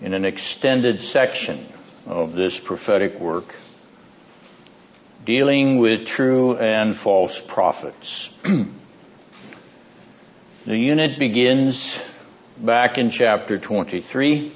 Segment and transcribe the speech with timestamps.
[0.00, 1.64] in an extended section
[2.06, 3.54] of this prophetic work
[5.24, 8.30] dealing with true and false prophets.
[10.66, 12.02] the unit begins
[12.56, 14.52] back in chapter 23,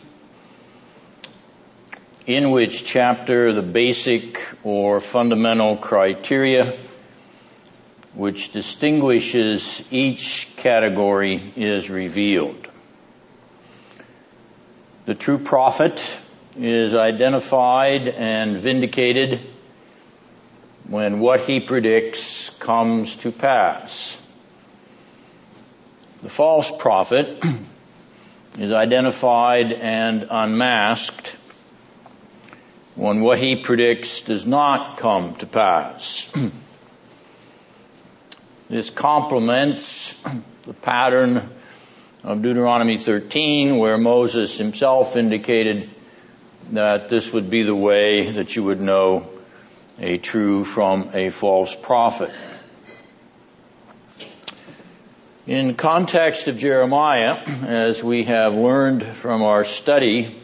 [2.26, 6.76] in which chapter the basic or fundamental criteria
[8.14, 12.68] which distinguishes each category is revealed.
[15.06, 16.02] The true prophet
[16.58, 19.38] is identified and vindicated
[20.88, 24.16] when what he predicts comes to pass.
[26.22, 27.44] The false prophet
[28.58, 31.36] is identified and unmasked
[32.94, 36.32] when what he predicts does not come to pass.
[38.70, 40.18] this complements
[40.62, 41.50] the pattern
[42.24, 45.90] of Deuteronomy 13 where Moses himself indicated
[46.72, 49.28] that this would be the way that you would know
[50.00, 52.30] a true from a false prophet.
[55.46, 60.34] In context of Jeremiah, as we have learned from our study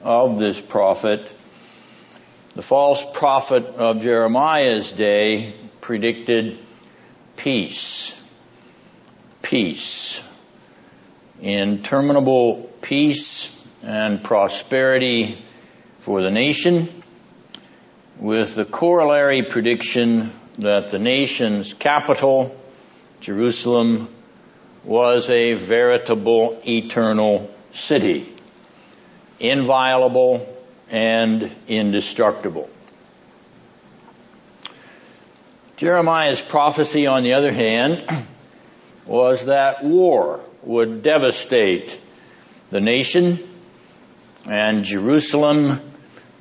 [0.00, 1.30] of this prophet,
[2.54, 6.58] the false prophet of Jeremiah's day predicted
[7.36, 8.18] peace.
[9.42, 10.22] Peace.
[11.40, 15.38] Interminable peace and prosperity
[16.00, 16.88] for the nation
[18.18, 22.56] with the corollary prediction that the nation's capital,
[23.20, 24.08] Jerusalem,
[24.84, 28.32] was a veritable eternal city,
[29.38, 30.46] inviolable
[30.90, 32.70] and indestructible.
[35.76, 38.08] Jeremiah's prophecy, on the other hand,
[39.06, 41.98] was that war would devastate
[42.70, 43.38] the nation
[44.48, 45.80] and Jerusalem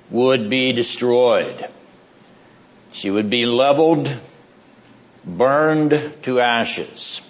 [0.10, 1.68] would be destroyed.
[2.92, 4.12] She would be leveled,
[5.24, 7.22] burned to ashes.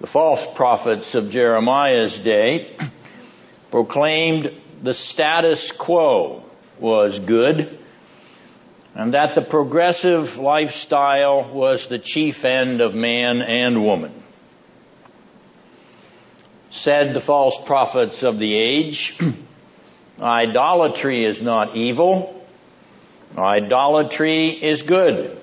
[0.00, 2.76] The false prophets of Jeremiah's day
[3.70, 6.44] proclaimed the status quo
[6.80, 7.78] was good
[8.96, 14.12] and that the progressive lifestyle was the chief end of man and woman.
[16.76, 19.18] Said the false prophets of the age,
[20.20, 22.46] Idolatry is not evil.
[23.36, 25.34] Idolatry is good.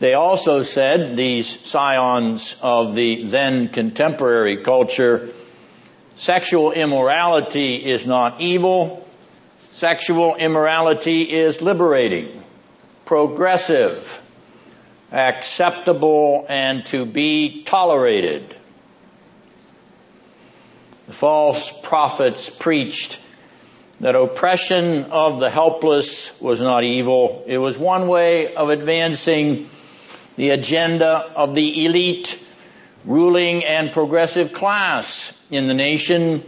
[0.00, 5.28] They also said, these scions of the then contemporary culture,
[6.16, 9.06] sexual immorality is not evil.
[9.72, 12.42] Sexual immorality is liberating,
[13.04, 14.18] progressive,
[15.12, 18.56] acceptable, and to be tolerated.
[21.06, 23.20] The false prophets preached
[24.00, 27.44] that oppression of the helpless was not evil.
[27.46, 29.68] It was one way of advancing
[30.36, 32.42] the agenda of the elite
[33.04, 36.42] ruling and progressive class in the nation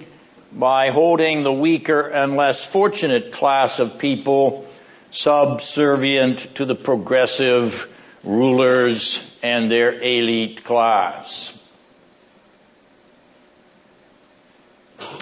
[0.53, 4.67] by holding the weaker and less fortunate class of people
[5.11, 7.93] subservient to the progressive
[8.25, 11.63] rulers and their elite class.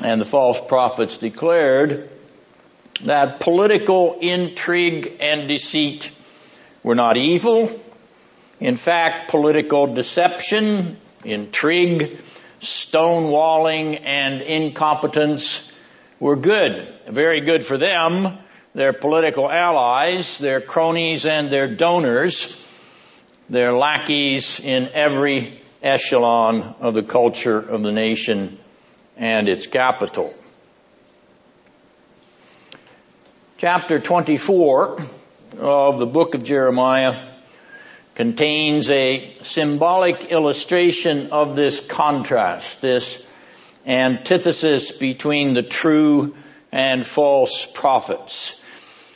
[0.03, 2.11] And the false prophets declared
[3.03, 6.11] that political intrigue and deceit
[6.83, 7.71] were not evil.
[8.61, 12.19] In fact, political deception, intrigue,
[12.61, 15.71] stonewalling, and incompetence
[16.21, 16.93] were good.
[17.07, 18.39] Very good for them,
[18.75, 22.61] their political allies, their cronies and their donors,
[23.51, 28.59] their lackeys in every echelon of the culture of the nation
[29.17, 30.35] and its capital.
[33.59, 34.99] Chapter 24
[35.59, 37.31] of the book of Jeremiah
[38.15, 43.25] contains a symbolic illustration of this contrast, this
[43.87, 46.35] antithesis between the true
[46.73, 48.61] and false prophets.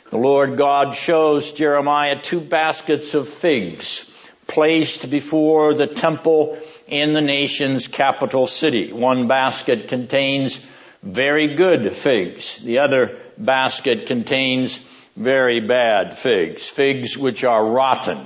[0.09, 4.09] The Lord God shows Jeremiah two baskets of figs
[4.47, 6.57] placed before the temple
[6.89, 8.91] in the nation's capital city.
[8.91, 10.65] One basket contains
[11.03, 12.57] very good figs.
[12.57, 14.77] The other basket contains
[15.15, 16.67] very bad figs.
[16.67, 18.25] Figs which are rotten.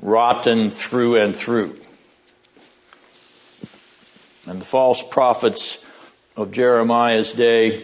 [0.00, 1.78] Rotten through and through.
[4.46, 5.84] And the false prophets
[6.36, 7.82] of Jeremiah's day,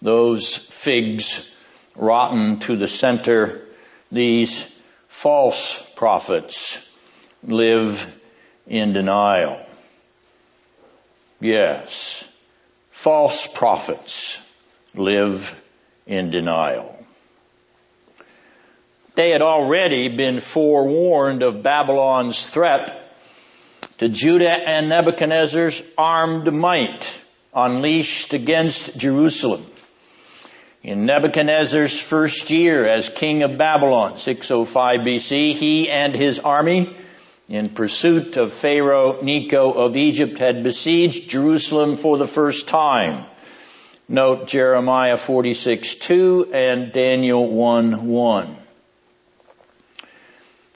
[0.00, 1.52] those figs
[1.96, 3.62] rotten to the center,
[4.12, 4.70] these
[5.08, 6.87] false prophets
[7.42, 8.12] live
[8.66, 9.60] in denial.
[11.40, 12.24] Yes,
[12.90, 14.38] false prophets
[14.94, 15.60] live
[16.06, 16.94] in denial.
[19.14, 23.12] They had already been forewarned of Babylon's threat
[23.98, 27.20] to Judah and Nebuchadnezzar's armed might
[27.54, 29.66] unleashed against Jerusalem.
[30.82, 36.96] In Nebuchadnezzar's first year as king of Babylon, 605 BC, he and his army
[37.48, 43.24] in pursuit of Pharaoh Necho of Egypt had besieged Jerusalem for the first time.
[44.08, 48.56] Note Jeremiah 46 2 and Daniel 1 1.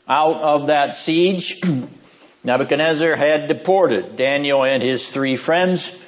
[0.08, 1.60] Out of that siege,
[2.44, 5.98] Nebuchadnezzar had deported Daniel and his three friends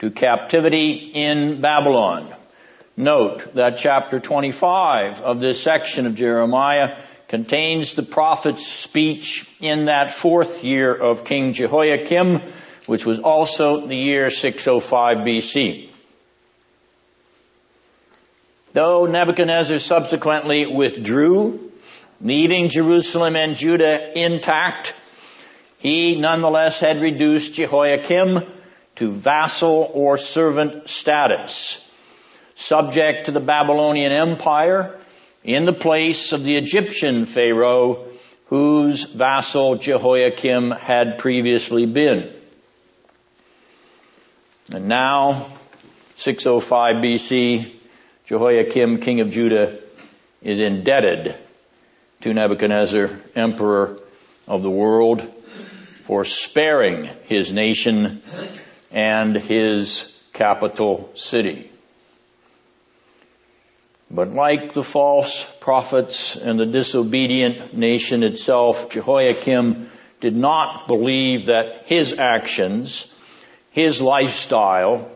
[0.00, 2.26] to captivity in Babylon.
[2.96, 6.96] Note that chapter 25 of this section of Jeremiah
[7.28, 12.40] contains the prophet's speech in that fourth year of King Jehoiakim,
[12.86, 15.90] which was also the year 605 BC.
[18.72, 21.70] Though Nebuchadnezzar subsequently withdrew,
[22.20, 24.94] leaving Jerusalem and Judah intact,
[25.78, 28.40] he nonetheless had reduced Jehoiakim
[28.96, 31.84] to vassal or servant status,
[32.56, 34.98] subject to the Babylonian Empire
[35.48, 38.04] in the place of the Egyptian Pharaoh
[38.48, 42.30] whose vassal Jehoiakim had previously been.
[44.74, 45.46] And now,
[46.16, 47.66] 605 BC,
[48.26, 49.78] Jehoiakim, king of Judah,
[50.42, 51.34] is indebted
[52.20, 53.98] to Nebuchadnezzar, emperor
[54.46, 55.22] of the world,
[56.02, 58.20] for sparing his nation
[58.90, 61.70] and his capital city.
[64.10, 69.90] But like the false prophets and the disobedient nation itself, Jehoiakim
[70.20, 73.06] did not believe that his actions,
[73.70, 75.10] his lifestyle,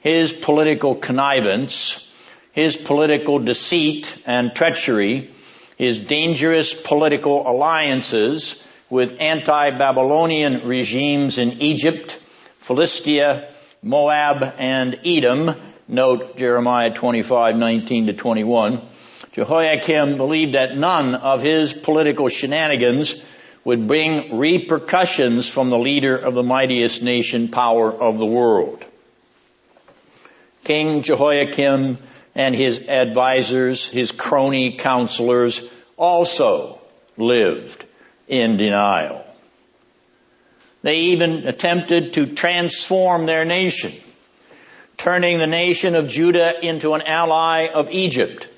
[0.00, 2.10] his political connivance,
[2.52, 5.30] his political deceit and treachery,
[5.78, 12.20] his dangerous political alliances with anti-Babylonian regimes in Egypt,
[12.58, 13.52] Philistia,
[13.82, 15.54] Moab, and Edom
[15.88, 18.80] Note Jeremiah 25, 19 to 21.
[19.30, 23.14] Jehoiakim believed that none of his political shenanigans
[23.62, 28.84] would bring repercussions from the leader of the mightiest nation power of the world.
[30.64, 31.98] King Jehoiakim
[32.34, 35.62] and his advisors, his crony counselors,
[35.96, 36.80] also
[37.16, 37.84] lived
[38.26, 39.24] in denial.
[40.82, 43.92] They even attempted to transform their nation
[44.96, 48.48] turning the nation of Judah into an ally of Egypt,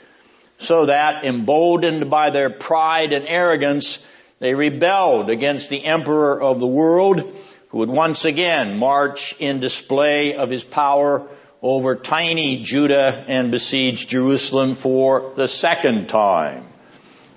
[0.59, 3.99] so that, emboldened by their pride and arrogance,
[4.39, 7.21] they rebelled against the emperor of the world,
[7.69, 11.29] who would once again march in display of his power
[11.61, 16.65] over tiny Judah and besiege Jerusalem for the second time.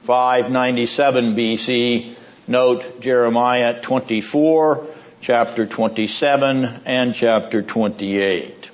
[0.04, 2.16] 597 BC,
[2.48, 4.88] note Jeremiah 24,
[5.22, 8.70] chapter 27, and chapter 28.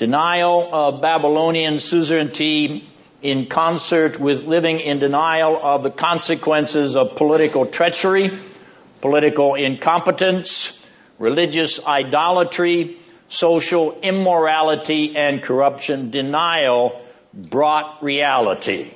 [0.00, 2.88] Denial of Babylonian suzerainty
[3.20, 8.30] in concert with living in denial of the consequences of political treachery,
[9.02, 10.72] political incompetence,
[11.18, 12.96] religious idolatry,
[13.28, 16.10] social immorality, and corruption.
[16.10, 16.98] Denial
[17.34, 18.90] brought reality.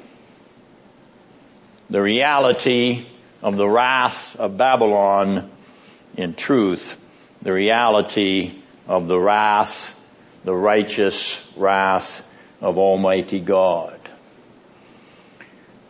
[1.90, 3.06] The reality
[3.42, 5.50] of the wrath of Babylon
[6.16, 6.99] in truth,
[7.42, 8.54] the reality
[8.88, 9.93] of the wrath
[10.44, 12.26] the righteous wrath
[12.60, 13.98] of Almighty God.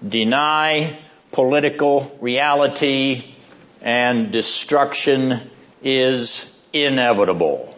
[0.06, 0.98] Deny
[1.32, 3.34] political reality
[3.82, 5.50] and destruction
[5.82, 7.76] is inevitable.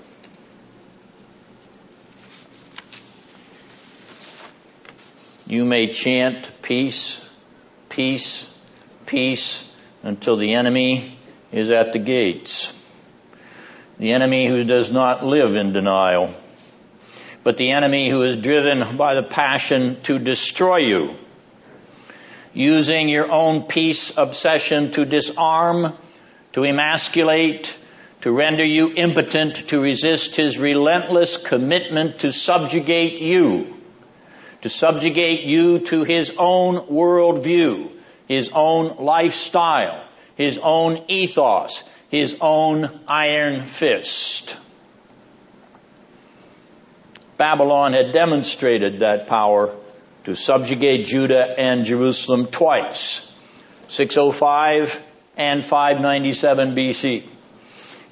[5.46, 7.24] You may chant peace,
[7.88, 8.52] peace,
[9.06, 9.64] peace
[10.02, 11.18] until the enemy
[11.52, 12.72] is at the gates.
[13.98, 16.34] The enemy who does not live in denial
[17.46, 21.14] but the enemy who is driven by the passion to destroy you,
[22.52, 25.92] using your own peace obsession to disarm,
[26.54, 27.76] to emasculate,
[28.22, 33.72] to render you impotent to resist his relentless commitment to subjugate you,
[34.62, 37.92] to subjugate you to his own worldview,
[38.26, 44.56] his own lifestyle, his own ethos, his own iron fist.
[47.36, 49.74] Babylon had demonstrated that power
[50.24, 53.30] to subjugate Judah and Jerusalem twice,
[53.88, 55.02] 605
[55.36, 57.24] and 597 BC.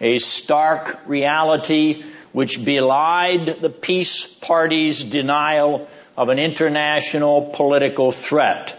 [0.01, 8.77] a stark reality which belied the peace party's denial of an international political threat.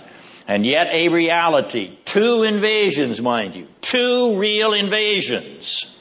[0.47, 1.97] And yet a reality.
[2.05, 3.67] Two invasions, mind you.
[3.81, 5.94] Two real invasions.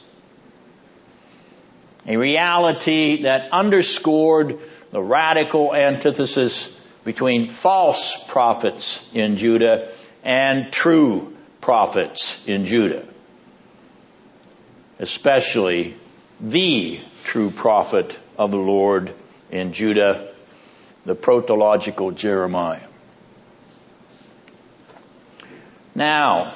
[2.07, 4.59] A reality that underscored
[4.91, 6.71] the radical antithesis
[7.03, 9.89] between false prophets in Judah
[10.23, 13.05] and true prophets in Judah.
[14.99, 15.95] Especially
[16.39, 19.13] the true prophet of the Lord
[19.51, 20.27] in Judah,
[21.05, 22.87] the protological Jeremiah.
[25.93, 26.53] Now,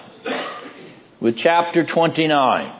[1.20, 2.72] with chapter 29,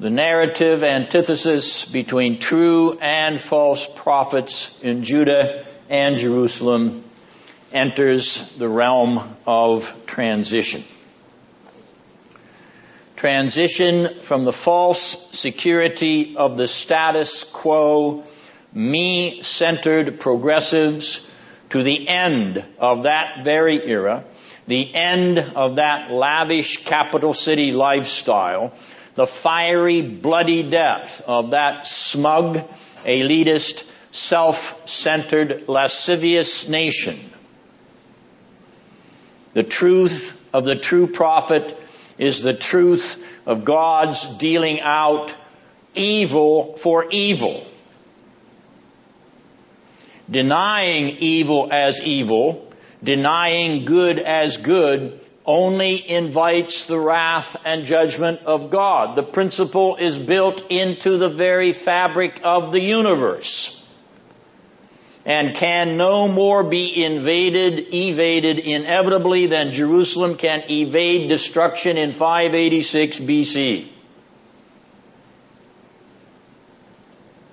[0.00, 7.04] the narrative antithesis between true and false prophets in Judah and Jerusalem
[7.70, 10.82] enters the realm of transition.
[13.16, 18.24] Transition from the false security of the status quo,
[18.72, 21.20] me-centered progressives
[21.68, 24.24] to the end of that very era,
[24.66, 28.72] the end of that lavish capital city lifestyle,
[29.20, 32.66] the fiery, bloody death of that smug,
[33.04, 37.18] elitist, self-centered, lascivious nation.
[39.52, 41.78] The truth of the true prophet
[42.16, 45.36] is the truth of God's dealing out
[45.94, 47.66] evil for evil.
[50.30, 52.72] Denying evil as evil,
[53.04, 59.16] denying good as good, only invites the wrath and judgment of God.
[59.16, 63.76] The principle is built into the very fabric of the universe
[65.24, 73.20] and can no more be invaded, evaded inevitably than Jerusalem can evade destruction in 586
[73.20, 73.88] BC.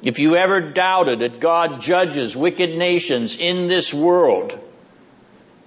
[0.01, 4.58] If you ever doubted that God judges wicked nations in this world,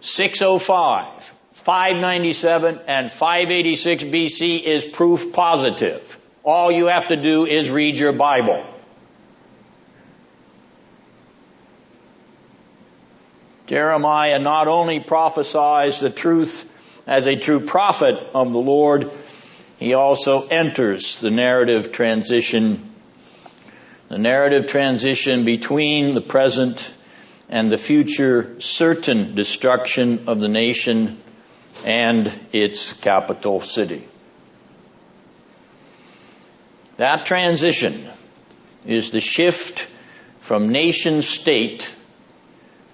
[0.00, 6.18] 605, 597, and 586 BC is proof positive.
[6.42, 8.64] All you have to do is read your Bible.
[13.66, 16.66] Jeremiah not only prophesies the truth
[17.06, 19.10] as a true prophet of the Lord,
[19.78, 22.90] he also enters the narrative transition,
[24.08, 26.90] the narrative transition between the present
[27.50, 31.18] and the future certain destruction of the nation
[31.84, 34.06] and its capital city.
[36.96, 38.08] That transition
[38.86, 39.88] is the shift
[40.40, 41.94] from nation state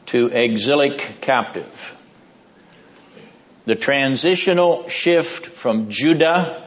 [0.07, 1.95] to exilic captive.
[3.65, 6.65] The transitional shift from Judah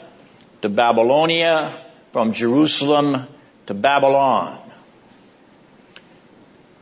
[0.62, 1.80] to Babylonia,
[2.12, 3.28] from Jerusalem
[3.68, 4.60] to Babylon.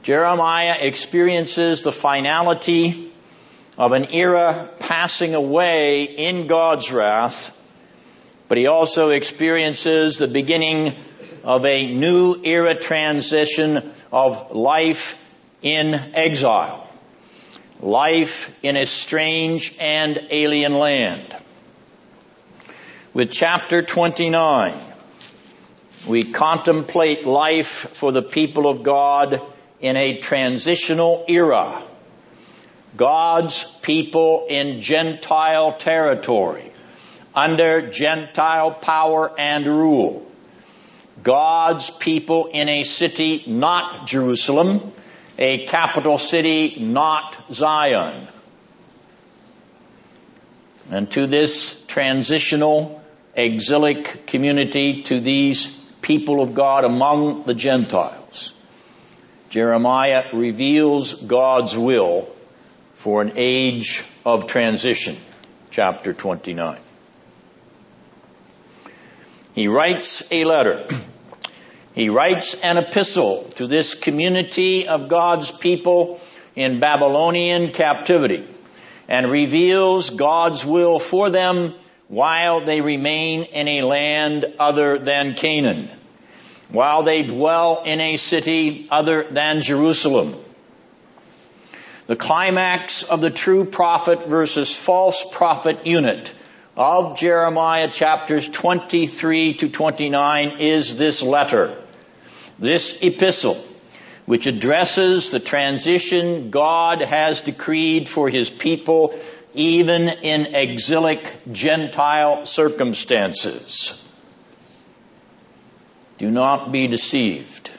[0.01, 3.11] Jeremiah experiences the finality
[3.77, 7.55] of an era passing away in God's wrath,
[8.47, 10.93] but he also experiences the beginning
[11.43, 15.21] of a new era transition of life
[15.61, 16.89] in exile.
[17.79, 21.35] Life in a strange and alien land.
[23.13, 24.73] With chapter 29,
[26.07, 29.41] we contemplate life for the people of God
[29.79, 31.83] in a transitional era.
[32.97, 36.71] God's people in Gentile territory,
[37.35, 40.29] under Gentile power and rule.
[41.21, 44.91] God's people in a city not Jerusalem,
[45.37, 48.27] a capital city, not Zion.
[50.89, 53.03] And to this transitional
[53.35, 55.67] exilic community, to these
[56.01, 58.53] people of God among the Gentiles,
[59.49, 62.27] Jeremiah reveals God's will
[62.97, 65.15] for an age of transition.
[65.71, 66.77] Chapter 29.
[69.55, 70.87] He writes a letter
[71.97, 76.21] he writes an epistle to this community of God's people
[76.55, 78.47] in Babylonian captivity
[79.07, 81.73] and reveals God's will for them
[82.07, 85.89] while they remain in a land other than Canaan,
[86.69, 90.35] while they dwell in a city other than Jerusalem.
[92.07, 96.33] The climax of the true prophet versus false prophet unit
[96.77, 101.77] of Jeremiah chapters 23 to 29 is this letter.
[102.59, 103.61] This epistle,
[104.25, 109.13] which addresses the transition God has decreed for his people
[109.53, 114.01] even in exilic Gentile circumstances.
[116.19, 117.69] Do not be deceived.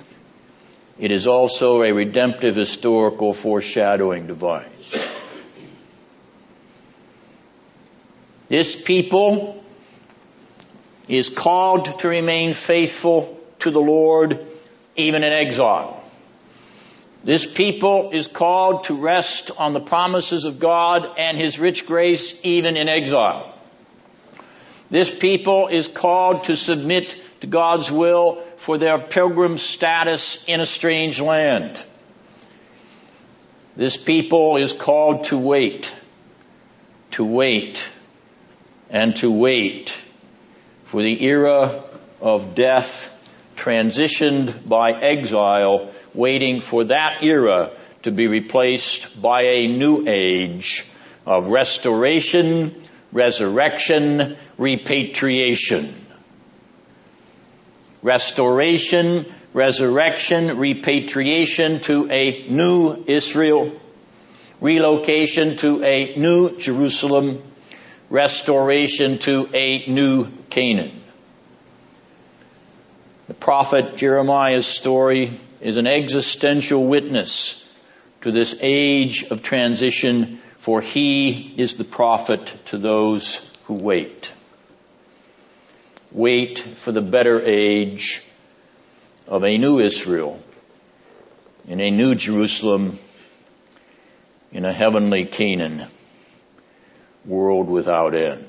[0.98, 5.14] It is also a redemptive historical foreshadowing device.
[8.48, 9.62] This people
[11.06, 14.44] is called to remain faithful to the Lord
[14.96, 16.02] even in exile.
[17.22, 22.38] This people is called to rest on the promises of God and His rich grace
[22.42, 23.54] even in exile.
[24.90, 30.66] This people is called to submit to God's will for their pilgrim status in a
[30.66, 31.78] strange land.
[33.76, 35.94] This people is called to wait,
[37.12, 37.88] to wait,
[38.90, 39.96] and to wait
[40.84, 41.84] for the era
[42.20, 43.14] of death
[43.56, 47.70] transitioned by exile, waiting for that era
[48.02, 50.86] to be replaced by a new age
[51.26, 52.74] of restoration,
[53.12, 55.94] resurrection, repatriation.
[58.02, 63.72] Restoration, resurrection, repatriation to a new Israel,
[64.60, 67.42] relocation to a new Jerusalem,
[68.10, 70.92] restoration to a new Canaan.
[73.26, 77.64] The prophet Jeremiah's story is an existential witness
[78.22, 84.32] to this age of transition, for he is the prophet to those who wait.
[86.10, 88.22] Wait for the better age
[89.26, 90.42] of a new Israel
[91.66, 92.98] in a new Jerusalem
[94.50, 95.86] in a heavenly Canaan,
[97.26, 98.48] world without end.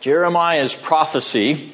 [0.00, 1.68] Jeremiah's prophecy,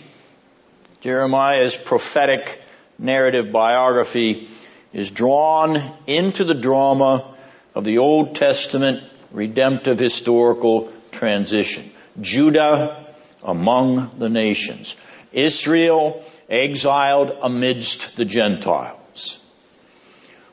[1.02, 2.62] Jeremiah's prophetic
[2.98, 4.48] narrative biography
[4.94, 7.34] is drawn into the drama
[7.74, 11.91] of the Old Testament redemptive historical transition.
[12.20, 13.06] Judah
[13.42, 14.96] among the nations.
[15.32, 19.38] Israel exiled amidst the Gentiles.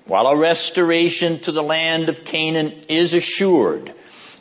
[0.05, 3.93] While a restoration to the land of Canaan is assured,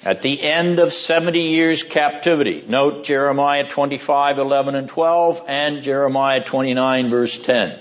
[0.05, 2.65] at the end of 70 years captivity.
[2.67, 7.81] Note Jeremiah 25, 11 and 12 and Jeremiah 29 verse 10.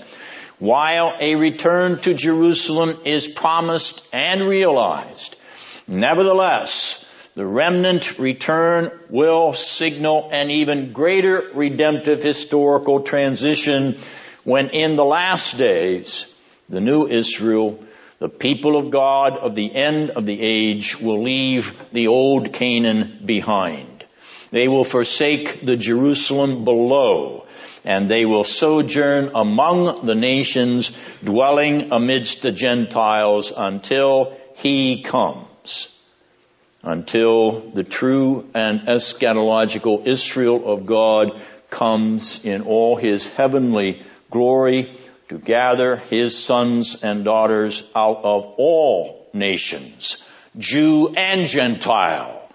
[0.58, 5.36] While a return to Jerusalem is promised and realized,
[5.86, 7.04] nevertheless,
[7.38, 13.96] the remnant return will signal an even greater redemptive historical transition
[14.42, 16.26] when in the last days,
[16.68, 17.78] the new Israel
[18.18, 23.20] the people of God of the end of the age will leave the old Canaan
[23.24, 24.04] behind.
[24.50, 27.46] They will forsake the Jerusalem below
[27.84, 30.90] and they will sojourn among the nations,
[31.22, 35.94] dwelling amidst the Gentiles until he comes.
[36.82, 41.38] Until the true and eschatological Israel of God
[41.70, 44.96] comes in all his heavenly glory
[45.28, 50.22] to gather his sons and daughters out of all nations,
[50.56, 52.48] Jew and Gentile,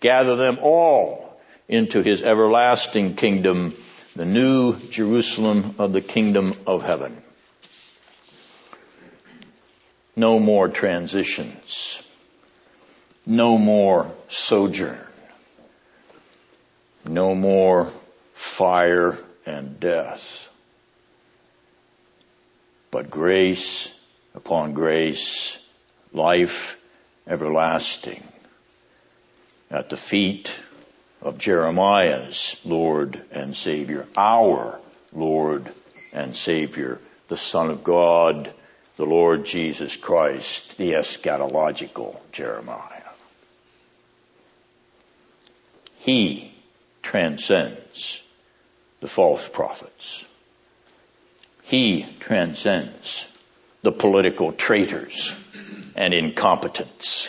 [0.00, 3.74] gather them all into his everlasting kingdom,
[4.14, 7.16] the new Jerusalem of the kingdom of heaven.
[10.16, 12.02] No more transitions.
[13.26, 14.98] No more sojourn.
[17.04, 17.92] No more
[18.34, 20.46] fire and death
[22.96, 23.92] but grace
[24.34, 25.58] upon grace,
[26.14, 26.78] life
[27.26, 28.22] everlasting
[29.70, 30.58] at the feet
[31.20, 34.80] of Jeremiah's Lord and Savior, our
[35.12, 35.70] Lord
[36.14, 38.50] and Savior, the Son of God,
[38.96, 42.95] the Lord Jesus Christ, the eschatological Jeremiah.
[46.06, 46.52] He
[47.02, 48.22] transcends
[49.00, 50.24] the false prophets.
[51.64, 53.26] He transcends
[53.82, 55.34] the political traitors
[55.96, 57.28] and incompetents.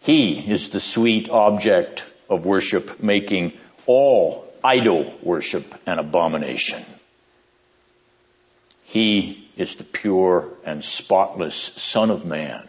[0.00, 3.54] He is the sweet object of worship, making
[3.86, 6.84] all idol worship an abomination.
[8.84, 12.68] He is the pure and spotless Son of Man,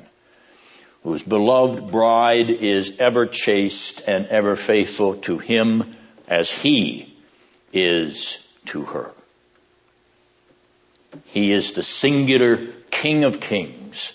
[1.03, 5.95] whose beloved bride is ever chaste and ever faithful to him
[6.27, 7.13] as he
[7.73, 8.37] is
[8.67, 9.11] to her.
[11.25, 14.13] He is the singular King of Kings,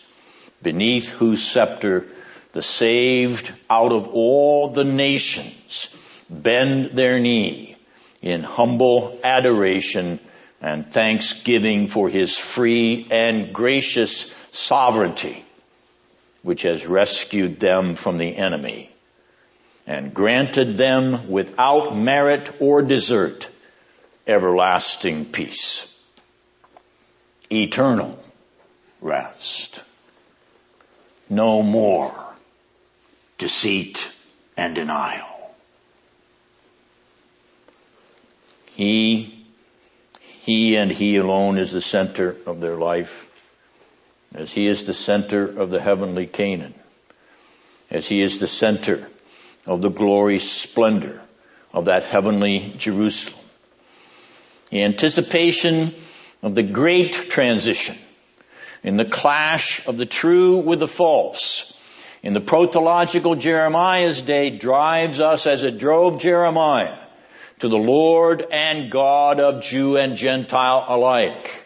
[0.62, 2.06] beneath whose scepter
[2.52, 5.94] the saved out of all the nations
[6.30, 7.76] bend their knee
[8.22, 10.18] in humble adoration
[10.62, 15.44] and thanksgiving for his free and gracious sovereignty,
[16.46, 18.88] which has rescued them from the enemy
[19.84, 23.50] and granted them without merit or desert
[24.28, 25.92] everlasting peace,
[27.50, 28.16] eternal
[29.00, 29.82] rest,
[31.28, 32.14] no more
[33.38, 34.08] deceit
[34.56, 35.52] and denial.
[38.66, 39.44] He,
[40.20, 43.25] he and he alone is the center of their life,
[44.36, 46.74] as he is the center of the heavenly Canaan,
[47.90, 49.08] as he is the center
[49.66, 51.20] of the glory splendor
[51.72, 53.40] of that heavenly Jerusalem.
[54.70, 55.94] The anticipation
[56.42, 57.96] of the great transition
[58.82, 61.72] in the clash of the true with the false
[62.22, 66.98] in the protological Jeremiah's day drives us as it drove Jeremiah
[67.60, 71.65] to the Lord and God of Jew and Gentile alike.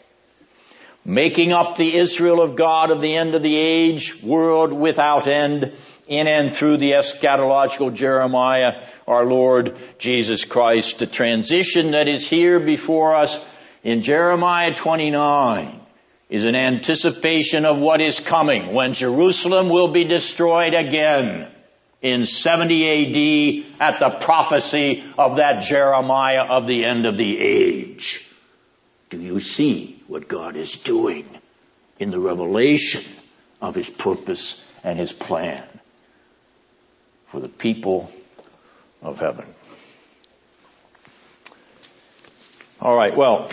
[1.10, 5.72] Making up the Israel of God of the end of the age, world without end,
[6.06, 11.00] in and through the eschatological Jeremiah, our Lord Jesus Christ.
[11.00, 13.44] The transition that is here before us
[13.82, 15.80] in Jeremiah 29
[16.28, 21.50] is an anticipation of what is coming when Jerusalem will be destroyed again
[22.00, 28.24] in 70 AD at the prophecy of that Jeremiah of the end of the age.
[29.08, 31.24] Do you see what God is doing
[32.00, 33.04] in the revelation
[33.62, 35.62] of His purpose and His plan
[37.28, 38.10] for the people
[39.02, 39.46] of heaven?
[42.80, 43.48] All right, well,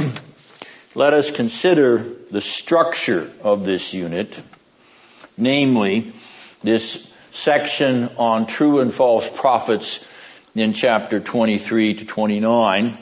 [0.95, 1.99] let us consider
[2.31, 4.41] the structure of this unit,
[5.37, 6.11] namely
[6.63, 10.03] this section on true and false prophets
[10.55, 12.97] in chapter 23 to 29,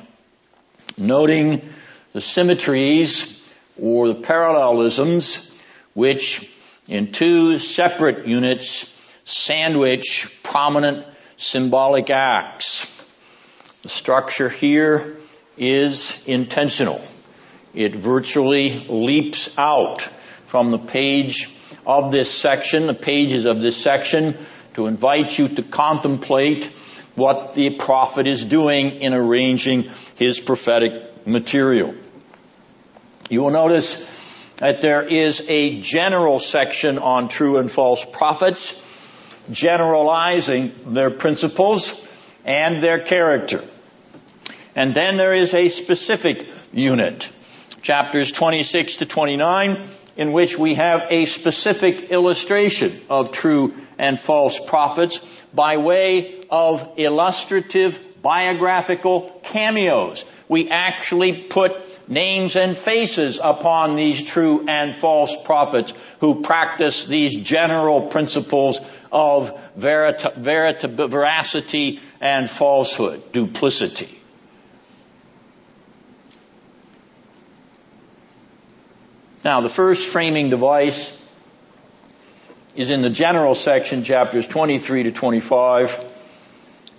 [0.98, 1.70] noting
[2.12, 3.35] the symmetries
[3.82, 5.52] or the parallelisms
[5.94, 6.52] which
[6.88, 8.92] in two separate units
[9.26, 11.06] sandwich prominent
[11.38, 12.92] symbolic acts.
[13.82, 15.18] The structure here
[15.58, 17.02] is intentional.
[17.74, 20.02] It virtually leaps out
[20.48, 21.50] from the page
[21.86, 24.38] of this section, the pages of this section,
[24.76, 26.66] to invite you to contemplate
[27.16, 31.96] what the prophet is doing in arranging his prophetic material.
[33.30, 34.06] You will notice
[34.58, 38.82] that there is a general section on true and false prophets,
[39.52, 42.00] generalizing their principles
[42.46, 43.64] and their character.
[44.76, 47.30] And then there is a specific unit,
[47.82, 54.60] chapters 26 to 29, in which we have a specific illustration of true and false
[54.60, 55.20] prophets
[55.54, 60.26] by way of illustrative biographical cameos.
[60.48, 61.74] We actually put
[62.08, 68.80] names and faces upon these true and false prophets who practice these general principles
[69.12, 74.22] of verita, veracity and falsehood, duplicity.
[79.44, 81.22] Now, the first framing device
[82.76, 86.04] is in the general section, chapters 23 to 25,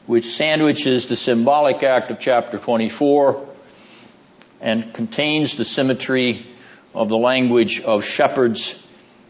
[0.06, 3.55] which sandwiches the symbolic act of chapter 24
[4.66, 6.44] and contains the symmetry
[6.92, 8.84] of the language of shepherds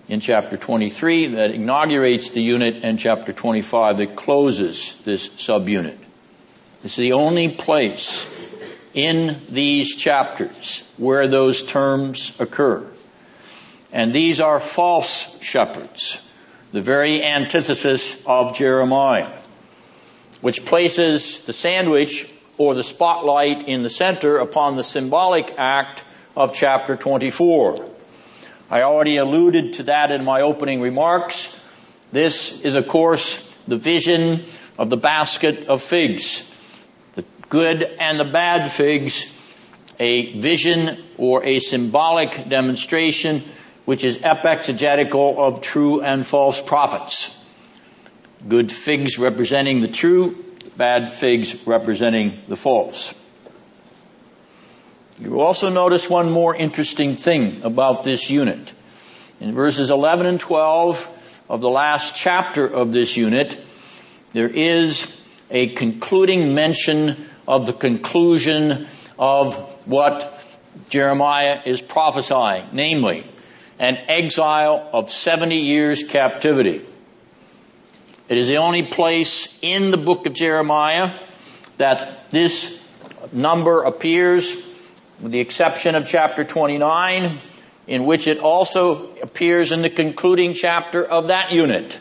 [0.08, 5.98] in chapter 23 that inaugurates the unit and chapter 25 that closes this subunit.
[6.82, 8.26] It's the only place
[8.94, 12.90] in these chapters where those terms occur.
[13.92, 16.18] And these are false shepherds,
[16.72, 19.32] the very antithesis of Jeremiah,
[20.40, 26.04] which places the sandwich or the spotlight in the center upon the symbolic act
[26.36, 27.86] of chapter 24.
[28.70, 31.58] I already alluded to that in my opening remarks.
[32.12, 34.44] This is of course the vision
[34.78, 36.50] of the basket of figs.
[37.14, 39.32] The good and the bad figs,
[39.98, 43.42] a vision or a symbolic demonstration
[43.84, 47.32] which is epexegetical of true and false prophets.
[48.46, 50.44] Good figs representing the true,
[50.76, 53.14] bad figs representing the false.
[55.18, 58.72] You also notice one more interesting thing about this unit.
[59.40, 61.08] In verses 11 and 12
[61.48, 63.58] of the last chapter of this unit,
[64.30, 65.10] there is
[65.50, 67.16] a concluding mention
[67.48, 69.54] of the conclusion of
[69.86, 70.42] what
[70.90, 73.24] Jeremiah is prophesying, namely,
[73.78, 76.84] an exile of 70 years captivity.
[78.28, 81.18] It is the only place in the book of Jeremiah
[81.76, 82.82] that this
[83.32, 84.54] number appears,
[85.20, 87.40] with the exception of chapter 29,
[87.86, 91.98] in which it also appears in the concluding chapter of that unit.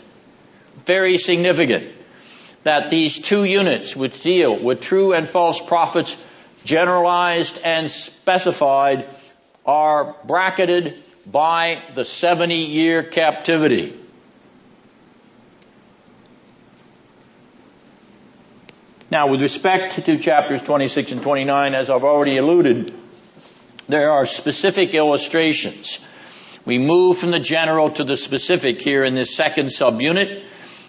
[0.86, 1.92] Very significant
[2.64, 6.18] that these two units which deal with true and false prophets
[6.66, 9.08] generalized and specified,
[9.66, 13.98] are bracketed by the 70 year captivity.
[19.12, 22.94] Now, with respect to chapters 26 and 29, as I've already alluded,
[23.88, 26.04] there are specific illustrations.
[26.66, 30.44] We move from the general to the specific here in this second subunit.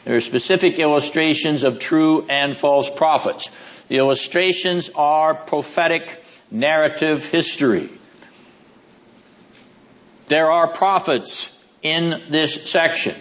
[0.06, 3.50] There are specific illustrations of true and false prophets.
[3.88, 7.90] The illustrations are prophetic narrative history.
[10.28, 11.52] There are prophets
[11.82, 13.14] in this section.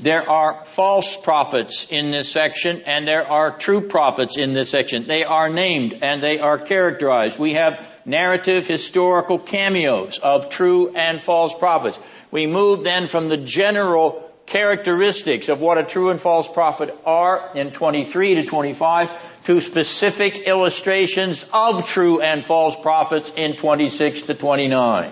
[0.00, 5.06] There are false prophets in this section and there are true prophets in this section.
[5.06, 7.38] They are named and they are characterized.
[7.38, 11.98] We have narrative historical cameos of true and false prophets.
[12.30, 17.50] We move then from the general characteristics of what a true and false prophet are
[17.54, 24.34] in 23 to 25 to specific illustrations of true and false prophets in 26 to
[24.34, 25.10] 29.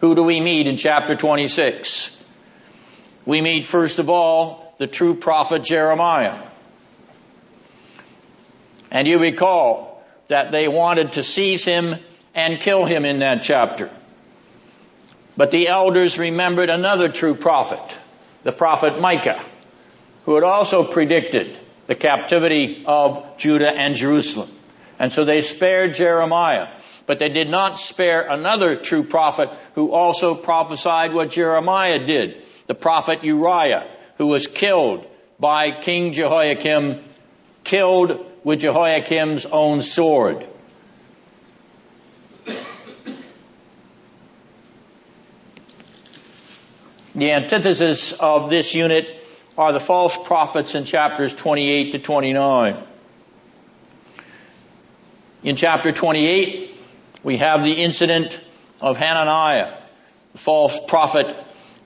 [0.00, 2.16] Who do we meet in chapter 26?
[3.26, 6.38] We meet first of all the true prophet Jeremiah.
[8.90, 11.96] And you recall that they wanted to seize him
[12.34, 13.90] and kill him in that chapter.
[15.36, 17.98] But the elders remembered another true prophet,
[18.42, 19.42] the prophet Micah,
[20.24, 24.48] who had also predicted the captivity of Judah and Jerusalem.
[24.98, 26.68] And so they spared Jeremiah.
[27.06, 32.36] But they did not spare another true prophet who also prophesied what Jeremiah did,
[32.70, 33.84] the prophet Uriah,
[34.16, 35.04] who was killed
[35.40, 37.02] by King Jehoiakim,
[37.64, 40.46] killed with Jehoiakim's own sword.
[47.16, 49.20] The antithesis of this unit
[49.58, 52.80] are the false prophets in chapters 28 to 29.
[55.42, 56.80] In chapter 28,
[57.24, 58.40] we have the incident
[58.80, 59.74] of Hananiah,
[60.30, 61.34] the false prophet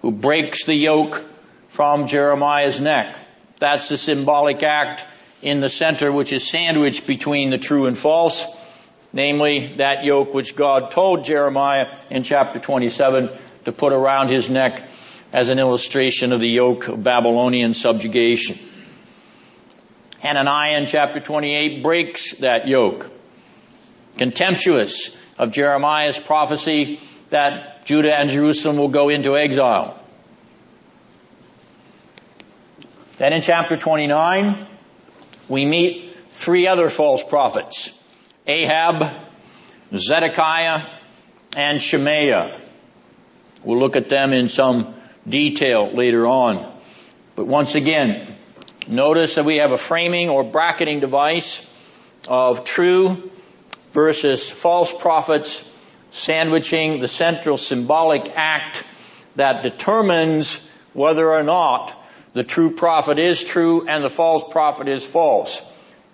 [0.04, 1.24] who breaks the yoke
[1.68, 3.16] from Jeremiah's neck.
[3.58, 5.02] That's the symbolic act
[5.40, 8.44] in the center which is sandwiched between the true and false,
[9.14, 13.30] namely that yoke which God told Jeremiah in chapter 27
[13.64, 14.86] to put around his neck
[15.32, 18.58] as an illustration of the yoke of Babylonian subjugation.
[20.18, 23.10] Hananiah in chapter 28 breaks that yoke.
[24.18, 29.98] Contemptuous of Jeremiah's prophecy that Judah and Jerusalem will go into exile.
[33.16, 34.66] Then in chapter 29,
[35.48, 37.96] we meet three other false prophets.
[38.46, 39.04] Ahab,
[39.94, 40.82] Zedekiah,
[41.56, 42.60] and Shemaiah.
[43.62, 44.94] We'll look at them in some
[45.28, 46.72] detail later on.
[47.36, 48.36] But once again,
[48.88, 51.70] notice that we have a framing or bracketing device
[52.28, 53.30] of true
[53.92, 55.70] versus false prophets,
[56.14, 58.84] sandwiching the central symbolic act
[59.34, 61.92] that determines whether or not
[62.34, 65.60] the true prophet is true and the false prophet is false.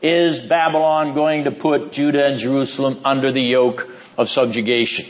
[0.01, 5.05] Is Babylon going to put Judah and Jerusalem under the yoke of subjugation?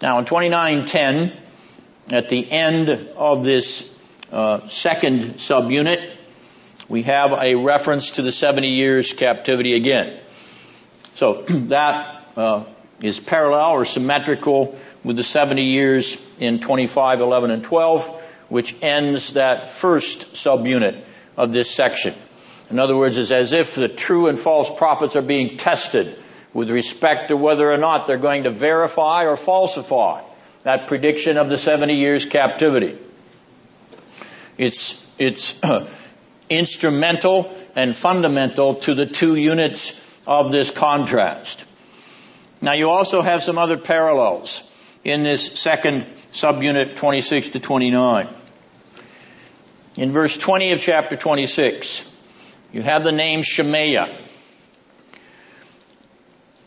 [0.00, 1.36] Now in 2910,
[2.12, 3.92] at the end of this
[4.30, 6.12] uh, second subunit,
[6.88, 10.18] we have a reference to the 70 years captivity again.
[11.14, 12.64] So that uh,
[13.02, 18.08] is parallel or symmetrical with the 70 years in 25, 11, and 12,
[18.48, 21.04] which ends that first subunit
[21.36, 22.14] of this section.
[22.70, 26.18] In other words, it's as if the true and false prophets are being tested
[26.52, 30.22] with respect to whether or not they're going to verify or falsify
[30.64, 32.98] that prediction of the 70 years captivity.
[34.56, 35.58] It's, it's
[36.50, 41.64] instrumental and fundamental to the two units of this contrast.
[42.60, 44.62] Now you also have some other parallels
[45.04, 48.28] in this second subunit 26 to 29.
[49.96, 52.08] In verse 20 of chapter 26,
[52.72, 54.14] you have the name Shemaiah.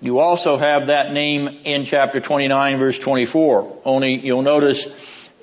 [0.02, 3.82] You also have that name in chapter 29 verse 24.
[3.86, 4.88] Only you'll notice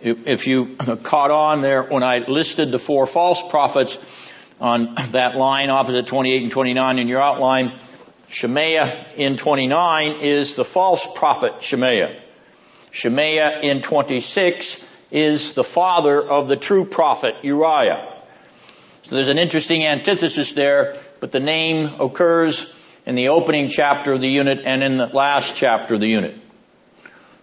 [0.03, 3.99] if you caught on there when I listed the four false prophets,
[4.61, 7.73] on that line opposite 28 and 29 in your outline.
[8.29, 12.21] Shemaiah in 29 is the false prophet Shemaiah.
[12.91, 18.15] Shemaiah in 26 is the father of the true prophet Uriah.
[19.03, 22.71] So there's an interesting antithesis there, but the name occurs
[23.07, 26.37] in the opening chapter of the unit and in the last chapter of the unit.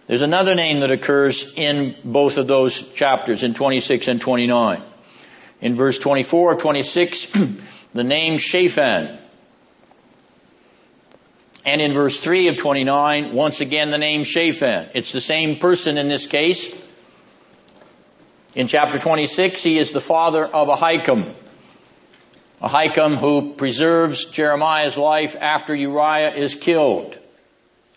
[0.06, 4.82] There's another name that occurs in both of those chapters in 26 and 29.
[5.60, 7.32] In verse 24 of 26,
[7.94, 9.18] the name Shaphan.
[11.64, 14.90] And in verse 3 of 29, once again the name Shaphan.
[14.94, 16.72] It's the same person in this case.
[18.54, 21.34] In chapter 26, he is the father of Ahikam.
[22.62, 27.18] Ahikam who preserves Jeremiah's life after Uriah is killed,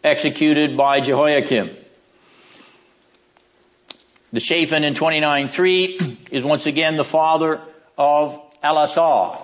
[0.03, 1.69] executed by Jehoiakim.
[4.31, 7.61] The Shaphan in 29.3 is once again the father
[7.97, 9.41] of Elasah.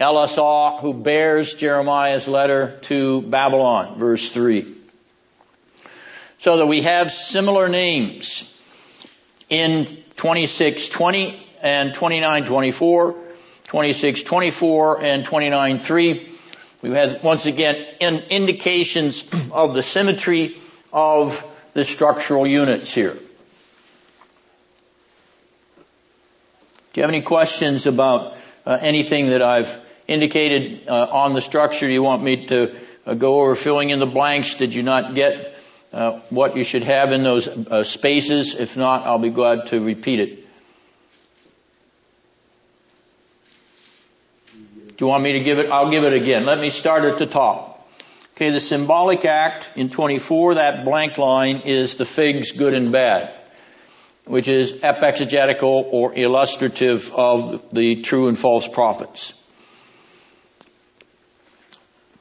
[0.00, 4.74] Elisah who bears Jeremiah's letter to Babylon, verse 3.
[6.38, 8.50] So that we have similar names
[9.50, 9.84] in
[10.16, 16.30] 2620 and 2924, 2624 and 293.
[16.80, 20.56] We have once again in indications of the symmetry
[20.90, 23.14] of the structural units here.
[26.92, 31.86] Do you have any questions about uh, anything that I've indicated uh, on the structure
[31.86, 34.54] Do you want me to uh, go over filling in the blanks?
[34.54, 35.56] Did you not get
[35.92, 38.54] uh, what you should have in those uh, spaces?
[38.54, 40.40] If not, I'll be glad to repeat it.
[44.96, 45.70] Do you want me to give it?
[45.70, 46.46] I'll give it again.
[46.46, 47.73] Let me start at the top.
[48.34, 53.32] Okay, the symbolic act in 24, that blank line is the figs good and bad,
[54.24, 59.34] which is epexegetical or illustrative of the true and false prophets.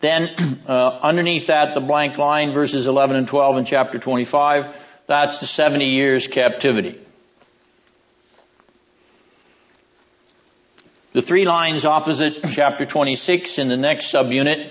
[0.02, 0.30] Then,
[0.68, 4.76] uh, underneath that, the blank line, verses 11 and 12 in chapter 25,
[5.08, 7.00] that's the 70 years captivity.
[11.14, 14.70] The three lines opposite chapter 26 in the next subunit,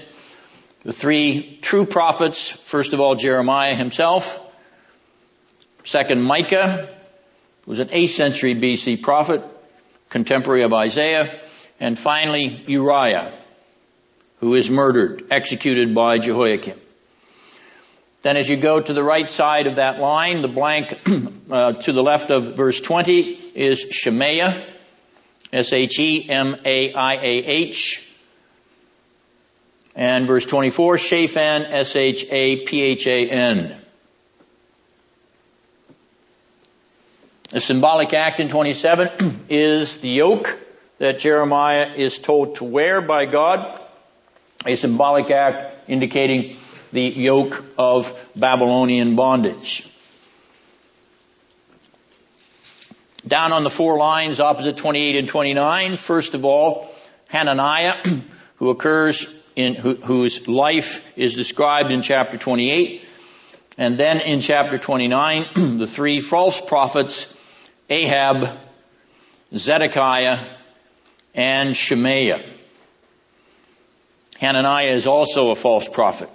[0.82, 4.40] the three true prophets, first of all Jeremiah himself,
[5.84, 6.88] second Micah,
[7.64, 9.42] who was an 8th century BC prophet,
[10.08, 11.40] contemporary of Isaiah,
[11.78, 13.32] and finally Uriah,
[14.38, 16.78] who is murdered, executed by Jehoiakim.
[18.22, 20.98] Then as you go to the right side of that line, the blank
[21.50, 23.20] uh, to the left of verse 20
[23.54, 24.64] is Shemaiah,
[25.52, 26.28] S-H-E-M-A-I-A-H.
[29.94, 33.76] And verse 24, Shaphan, S-H-A-P-H-A-N.
[37.50, 40.58] The symbolic act in 27 is the yoke
[40.98, 43.78] that Jeremiah is told to wear by God
[44.64, 46.56] a symbolic act indicating
[46.92, 49.86] the yoke of Babylonian bondage.
[53.26, 56.88] Down on the four lines opposite 28 and 29, first of all,
[57.28, 57.96] Hananiah,
[58.56, 59.26] who occurs
[59.56, 63.04] in, who, whose life is described in chapter 28,
[63.78, 65.46] and then in chapter 29,
[65.78, 67.32] the three false prophets,
[67.88, 68.58] Ahab,
[69.54, 70.44] Zedekiah,
[71.34, 72.44] and Shemaiah.
[74.38, 76.28] Hananiah is also a false prophet.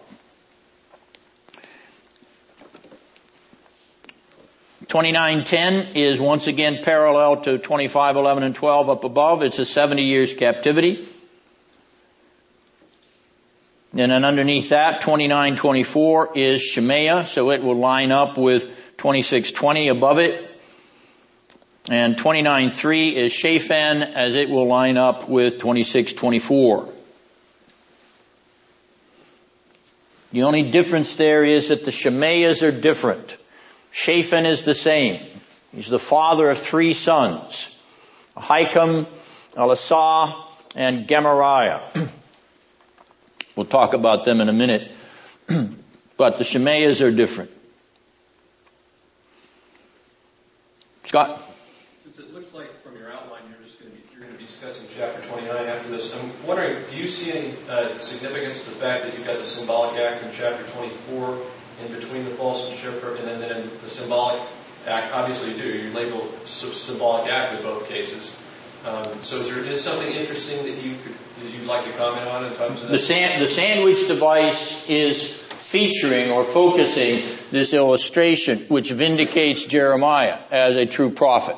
[4.88, 9.44] 2910 is once again parallel to 2511 and 12 up above.
[9.44, 11.10] It's a 70 years captivity.
[13.98, 18.66] And then underneath that, 2924 is Shemaiah, so it will line up with
[18.98, 20.52] 2620 above it.
[21.90, 26.94] And 29.3 is Shaphan as it will line up with 26.24.
[30.32, 33.36] The only difference there is that the Shemaiahs are different.
[33.90, 35.26] Shaphan is the same.
[35.74, 37.76] He's the father of three sons.
[38.36, 39.08] Ahikam,
[39.56, 40.36] Elisah,
[40.76, 41.82] and Gemariah.
[43.58, 44.92] we'll talk about them in a minute.
[46.18, 47.52] but the Shemaiahs are different.
[51.04, 51.42] Scott?
[52.04, 54.40] Since it looks like from your outline you're just going to be, you're going to
[54.40, 58.70] be discussing chapter 29 after this, I'm wondering, do you see any uh, significance to
[58.70, 61.38] the fact that you've got the symbolic act in chapter 24
[61.86, 64.42] in between the false and and then, then the symbolic
[64.88, 65.14] act.
[65.14, 65.78] Obviously, you do.
[65.78, 68.42] You label symbolic act in both cases.
[68.86, 72.28] Um, so, is there is something interesting that you could that you'd like to comment
[72.28, 72.92] on in terms of that?
[72.92, 80.78] The, sand, the sandwich device is featuring or focusing this illustration, which vindicates Jeremiah as
[80.78, 81.58] a true prophet,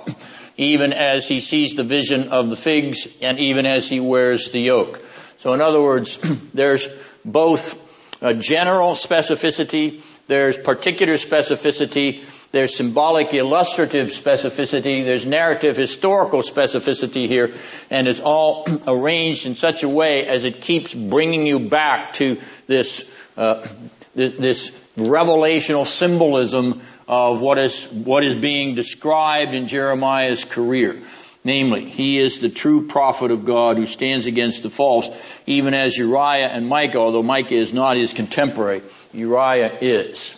[0.58, 4.60] even as he sees the vision of the figs and even as he wears the
[4.60, 5.02] yoke.
[5.40, 6.18] So, in other words,
[6.54, 6.88] there's
[7.24, 7.80] both
[8.22, 17.52] a general specificity, there's particular specificity, there's symbolic illustrative specificity, there's narrative historical specificity here,
[17.90, 22.40] and it's all arranged in such a way as it keeps bringing you back to
[22.68, 23.68] this, uh,
[24.14, 31.02] this, revelational symbolism of what is, what is being described in Jeremiah's career.
[31.44, 35.10] Namely, he is the true prophet of God who stands against the false,
[35.46, 38.82] even as Uriah and Micah, although Micah is not his contemporary,
[39.14, 40.36] Uriah is.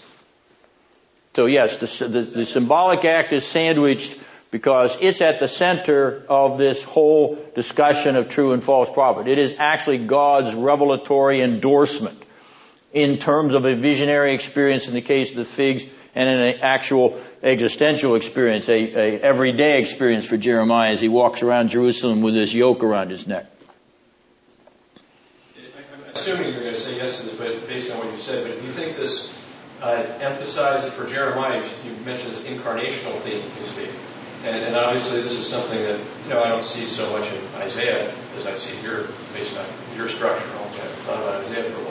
[1.34, 4.20] So yes, the, the, the symbolic act is sandwiched
[4.52, 9.28] because it's at the center of this whole discussion of true and false prophet.
[9.28, 12.22] It is actually God's revelatory endorsement
[12.93, 15.84] in terms of a visionary experience in the case of the figs
[16.16, 21.70] and an actual existential experience, a, a everyday experience for Jeremiah as he walks around
[21.70, 23.45] Jerusalem with this yoke around his neck.
[25.57, 28.45] I'm assuming you're going to say yes to this, but based on what you said,
[28.45, 29.38] but do you think this
[29.82, 33.89] uh, emphasizes for Jeremiah, you mentioned this incarnational theme, you see,
[34.45, 37.62] and, and, obviously this is something that you know I don't see so much in
[37.62, 40.45] Isaiah as I see here, based on your structure.
[40.45, 40.72] I've
[41.05, 41.91] thought about Isaiah for a while.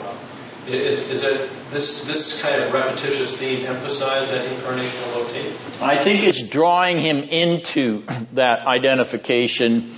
[0.67, 5.81] Is, is it this this kind of repetitious theme emphasize that incarnational motif?
[5.81, 8.03] I think it's drawing him into
[8.33, 9.95] that identification.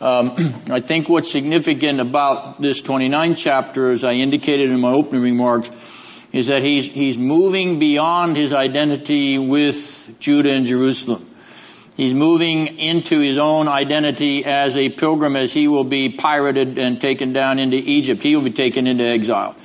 [0.00, 5.22] Um, I think what's significant about this 29th chapter, as I indicated in my opening
[5.22, 5.70] remarks,
[6.32, 11.28] is that he's he's moving beyond his identity with Judah and Jerusalem.
[11.96, 17.00] He's moving into his own identity as a pilgrim as he will be pirated and
[17.00, 18.22] taken down into Egypt.
[18.22, 19.56] He will be taken into exile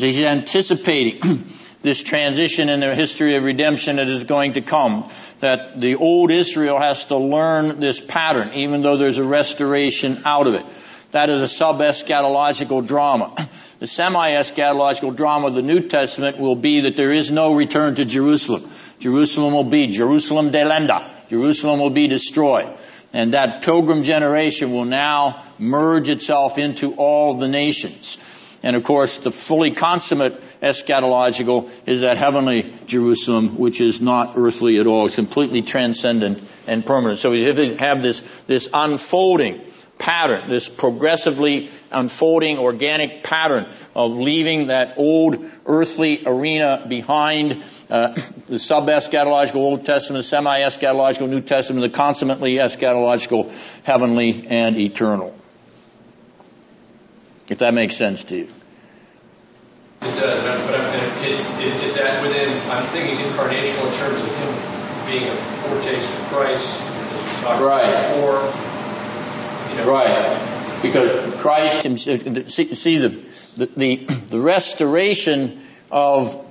[0.00, 1.44] since he's anticipating
[1.82, 6.32] this transition in the history of redemption that is going to come, that the old
[6.32, 10.66] Israel has to learn this pattern, even though there's a restoration out of it.
[11.12, 13.36] That is a sub-eschatological drama.
[13.80, 18.06] The semi-eschatological drama of the New Testament will be that there is no return to
[18.06, 18.70] Jerusalem.
[18.98, 21.10] Jerusalem will be Jerusalem delenda.
[21.28, 22.68] Jerusalem will be destroyed.
[23.12, 28.16] And that pilgrim generation will now merge itself into all the nations.
[28.64, 34.78] And of course, the fully consummate eschatological is that heavenly Jerusalem, which is not earthly
[34.78, 35.04] at all.
[35.04, 37.18] It's completely transcendent and permanent.
[37.18, 39.60] So we have this, this unfolding
[39.98, 48.58] pattern, this progressively unfolding organic pattern of leaving that old earthly arena behind, uh, the
[48.58, 53.52] sub-eschatological Old Testament, the semi-eschatological New Testament, the consummately eschatological
[53.84, 55.33] heavenly and eternal.
[57.48, 58.48] If that makes sense to you.
[60.02, 65.28] It does, but I'm, is that within, I'm thinking incarnational in terms of him being
[65.28, 66.80] a foretaste of Christ,
[67.44, 67.96] right.
[67.96, 68.40] before.
[69.70, 70.80] You know, right.
[70.82, 73.22] Because Christ himself, see, see the,
[73.56, 76.44] the, the, restoration of,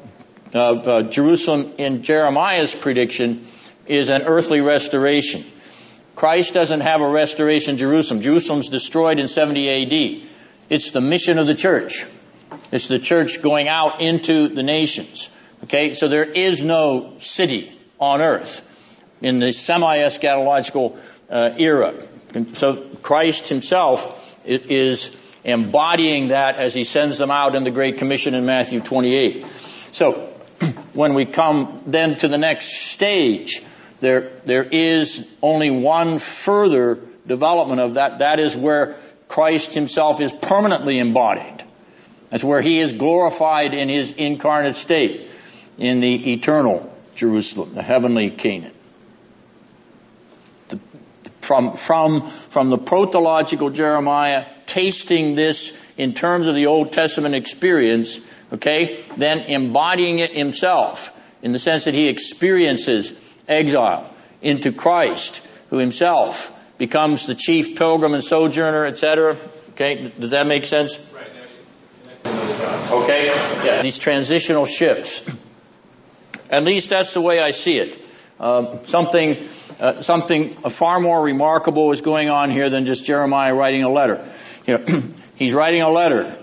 [0.53, 3.45] of uh, Jerusalem in Jeremiah's prediction
[3.85, 5.43] is an earthly restoration.
[6.15, 8.21] Christ doesn't have a restoration in Jerusalem.
[8.21, 10.32] Jerusalem's destroyed in 70 AD.
[10.69, 12.05] It's the mission of the church.
[12.71, 15.29] It's the church going out into the nations.
[15.65, 18.67] Okay, so there is no city on earth
[19.21, 20.99] in the semi-eschatological
[21.29, 21.95] uh, era.
[22.53, 28.33] So Christ himself is embodying that as he sends them out in the Great Commission
[28.33, 29.45] in Matthew 28.
[29.91, 30.13] So
[30.93, 33.61] when we come then to the next stage,
[33.99, 38.19] there, there is only one further development of that.
[38.19, 38.97] That is where
[39.33, 41.63] Christ himself is permanently embodied.
[42.29, 45.27] That's where he is glorified in his incarnate state
[45.79, 48.75] in the eternal Jerusalem, the heavenly Canaan.
[50.67, 50.79] The,
[51.41, 58.19] from, from, from the protological Jeremiah tasting this in terms of the Old Testament experience,
[58.53, 61.09] okay, then embodying it himself
[61.41, 63.11] in the sense that he experiences
[63.47, 64.13] exile
[64.43, 66.51] into Christ, who himself
[66.83, 69.37] becomes the chief pilgrim and sojourner, etc.
[69.69, 70.99] Okay, does that make sense?
[72.25, 73.27] Okay,
[73.63, 75.23] yeah, these transitional shifts.
[76.49, 78.05] At least that's the way I see it.
[78.37, 79.47] Um, something,
[79.79, 84.29] uh, something far more remarkable is going on here than just Jeremiah writing a letter.
[84.67, 85.03] You know,
[85.35, 86.37] he's writing a letter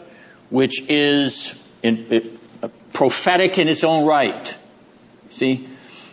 [0.49, 2.25] which is in, it,
[2.63, 4.55] uh, prophetic in its own right.
[5.33, 5.69] See,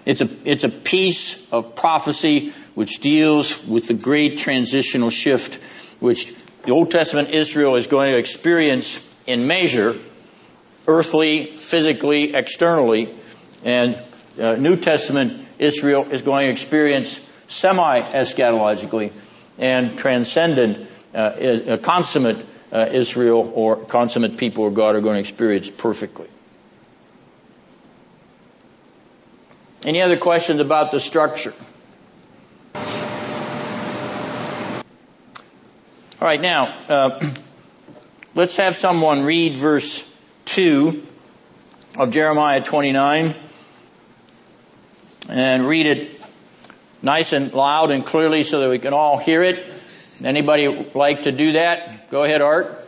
[0.08, 5.56] it's a it's a piece of prophecy which deals with the great transitional shift
[6.00, 6.34] which
[6.64, 10.00] the Old Testament Israel is going to experience in measure,
[10.88, 13.14] earthly, physically, externally,
[13.64, 14.02] and
[14.40, 19.12] uh, New Testament Israel is going to experience semi-eschatologically
[19.58, 25.70] and transcendent, uh, consummate uh, Israel or consummate people of God are going to experience
[25.70, 26.28] perfectly.
[29.84, 31.54] Any other questions about the structure?
[36.20, 37.20] All right, now, uh,
[38.36, 40.04] let's have someone read verse
[40.46, 41.06] 2
[42.00, 43.36] of Jeremiah 29
[45.30, 46.22] and read it
[47.04, 49.64] nice and loud and clearly so that we can all hear it.
[50.24, 52.10] Anybody like to do that?
[52.10, 52.84] Go ahead, Art.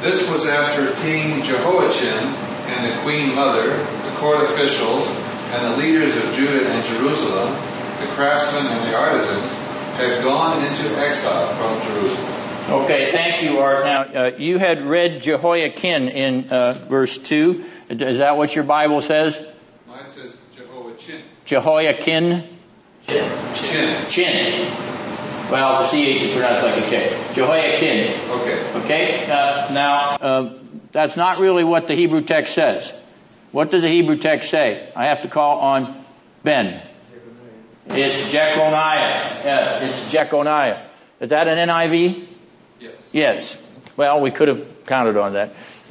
[0.00, 5.06] This was after King Jehoiachin and the queen mother, the court officials,
[5.52, 7.52] and the leaders of Judah and Jerusalem,
[8.00, 9.54] the craftsmen and the artisans,
[9.96, 12.42] had gone into exile from Jerusalem.
[12.82, 13.84] Okay, thank you, Art.
[13.84, 17.64] Now, uh, you had read Jehoiakim in uh, verse 2.
[17.90, 19.40] Is that what your Bible says?
[19.86, 21.20] Mine says Jehoiachin.
[21.44, 22.44] Jehoiakim?
[23.06, 24.08] Chin.
[24.08, 24.72] Chin.
[25.50, 27.34] Well, the CH is pronounced like a K.
[27.34, 28.30] Jehoiakim.
[28.40, 28.72] Okay.
[28.84, 29.30] Okay?
[29.30, 30.54] Uh, now, uh,
[30.92, 32.92] that's not really what the Hebrew text says.
[33.52, 34.90] What does the Hebrew text say?
[34.96, 36.04] I have to call on
[36.42, 36.82] Ben.
[37.86, 39.44] It's Jeconiah.
[39.44, 40.86] Yeah, it's Jeconiah.
[41.20, 42.26] Is that an NIV?
[42.80, 42.92] Yes.
[43.12, 43.68] Yes.
[43.96, 45.54] Well, we could have counted on that.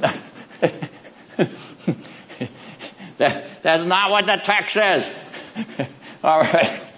[3.18, 5.08] that that's not what the text says.
[6.24, 6.88] All right.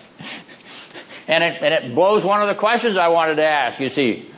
[1.28, 4.30] And it, and it blows one of the questions I wanted to ask, you see.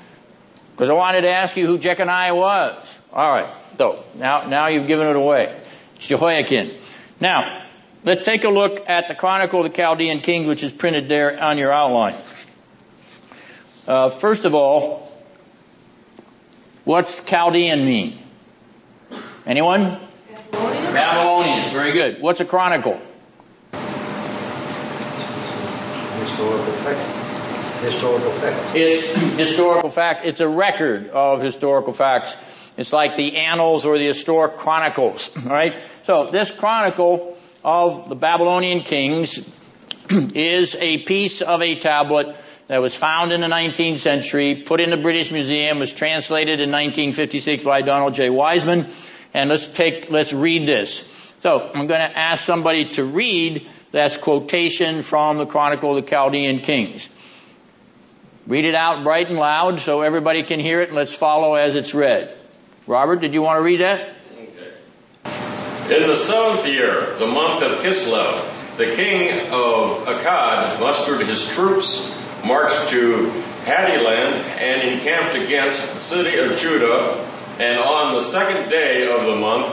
[0.72, 2.98] Because I wanted to ask you who Jeconiah was.
[3.12, 3.48] All right.
[3.78, 5.54] So now, now you've given it away.
[5.96, 6.74] It's Jehoiachin.
[7.20, 7.64] Now,
[8.04, 11.42] let's take a look at the Chronicle of the Chaldean King, which is printed there
[11.42, 12.14] on your outline.
[13.88, 15.12] Uh, first of all,
[16.84, 18.18] what's Chaldean mean?
[19.46, 19.98] Anyone?
[20.50, 20.92] Babylonian?
[20.92, 21.72] Babylonian.
[21.72, 22.20] Very good.
[22.20, 23.00] What's a chronicle?
[26.26, 27.82] historical fact.
[27.82, 28.74] Historical fact.
[28.74, 30.24] It's historical fact.
[30.24, 32.36] It's a record of historical facts.
[32.76, 35.74] It's like the annals or the historic chronicles, right?
[36.04, 39.38] So this chronicle of the Babylonian kings
[40.10, 42.36] is a piece of a tablet
[42.68, 46.70] that was found in the 19th century, put in the British Museum, was translated in
[46.70, 48.28] 1956 by Donald J.
[48.28, 48.88] Wiseman.
[49.32, 51.06] And let's take, let's read this.
[51.40, 56.10] So I'm going to ask somebody to read that's quotation from the Chronicle of the
[56.10, 57.08] Chaldean Kings.
[58.46, 61.74] Read it out bright and loud so everybody can hear it and let's follow as
[61.74, 62.36] it's read.
[62.86, 64.10] Robert, did you want to read that?
[64.32, 66.02] Okay.
[66.02, 72.14] In the seventh year, the month of Kislev, the king of Akkad mustered his troops,
[72.44, 73.30] marched to
[73.64, 77.28] Hatti-land, and encamped against the city of Judah.
[77.58, 79.66] And on the second day of the month,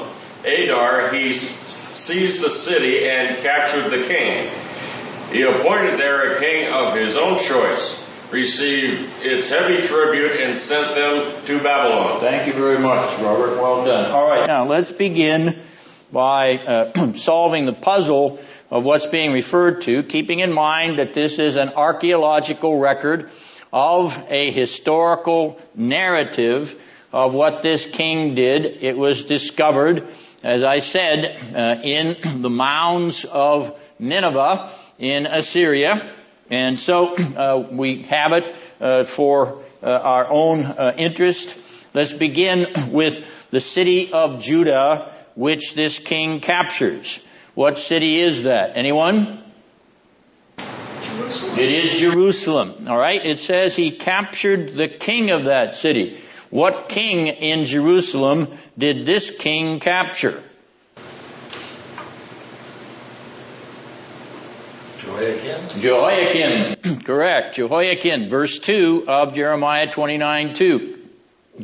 [0.43, 4.49] Adar, he seized the city and captured the king.
[5.31, 8.02] He appointed there a king of his own choice,
[8.33, 12.19] received its heavy tribute, and sent them to Babylon.
[12.19, 13.61] Thank you very much, Robert.
[13.61, 14.11] Well done.
[14.11, 15.59] All right, now let's begin
[16.11, 21.37] by uh, solving the puzzle of what's being referred to, keeping in mind that this
[21.37, 23.29] is an archaeological record
[23.71, 26.79] of a historical narrative
[27.11, 28.65] of what this king did.
[28.65, 30.07] It was discovered,
[30.43, 36.15] as I said, uh, in the mounds of Nineveh in Assyria.
[36.53, 41.57] And so uh, we have it uh, for uh, our own uh, interest.
[41.95, 47.19] Let's begin with the city of Judah, which this king captures.
[47.55, 48.77] What city is that?
[48.77, 49.43] Anyone?
[50.57, 51.59] Jerusalem.
[51.59, 52.87] It is Jerusalem.
[52.87, 53.25] All right.
[53.25, 56.21] It says he captured the king of that city.
[56.51, 58.47] What king in Jerusalem
[58.77, 60.39] did this king capture?
[65.13, 65.81] Jehoiachin.
[65.81, 67.01] Jehoiachin.
[67.05, 67.55] Correct.
[67.55, 68.29] Jehoiachin.
[68.29, 70.99] Verse 2 of Jeremiah 29 2.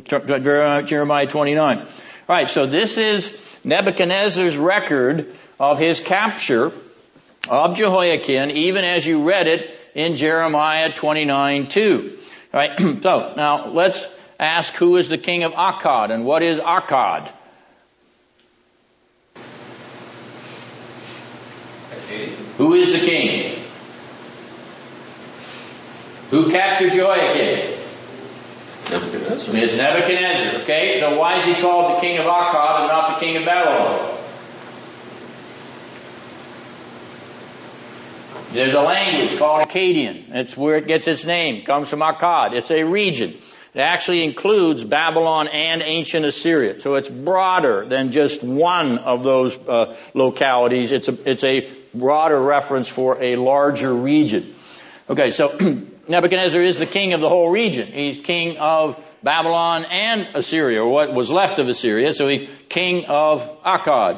[0.04, 1.78] Jeremiah 29.
[1.78, 1.86] All
[2.28, 2.48] right.
[2.48, 6.72] So this is Nebuchadnezzar's record of his capture
[7.48, 12.18] of Jehoiachin, even as you read it in Jeremiah 29 2.
[12.54, 12.80] All right.
[13.02, 14.06] So now let's
[14.38, 17.30] ask who is the king of Akkad and what is Akkad?
[22.60, 23.58] Who is the king?
[26.28, 27.74] Who captured Jehoiachin?
[28.90, 29.56] Nebuchadnezzar.
[29.56, 30.60] It's Nebuchadnezzar.
[30.60, 33.46] Okay, so why is he called the king of Akkad and not the king of
[33.46, 34.14] Babylon?
[38.52, 40.28] There's a language called Akkadian.
[40.28, 41.56] That's where it gets its name.
[41.56, 42.52] It comes from Akkad.
[42.52, 43.30] It's a region.
[43.72, 46.78] It actually includes Babylon and ancient Assyria.
[46.82, 50.92] So it's broader than just one of those uh, localities.
[50.92, 54.54] It's a, it's a broader reference for a larger region.
[55.08, 55.56] Okay, so
[56.08, 57.88] Nebuchadnezzar is the king of the whole region.
[57.88, 62.12] He's king of Babylon and Assyria, or what was left of Assyria.
[62.12, 64.16] So he's king of Akkad.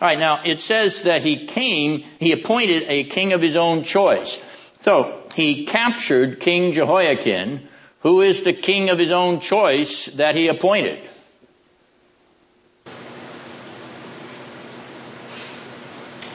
[0.00, 3.82] All right, now it says that he came, he appointed a king of his own
[3.82, 4.38] choice.
[4.80, 7.66] So he captured King Jehoiachin,
[8.00, 11.00] who is the king of his own choice that he appointed.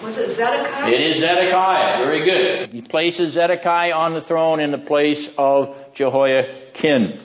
[0.04, 0.91] Was it Zedekiah?
[0.91, 2.06] It is Zedekiah.
[2.06, 2.74] Very good.
[2.74, 7.20] He places Zedekiah on the throne in the place of Jehoiachin.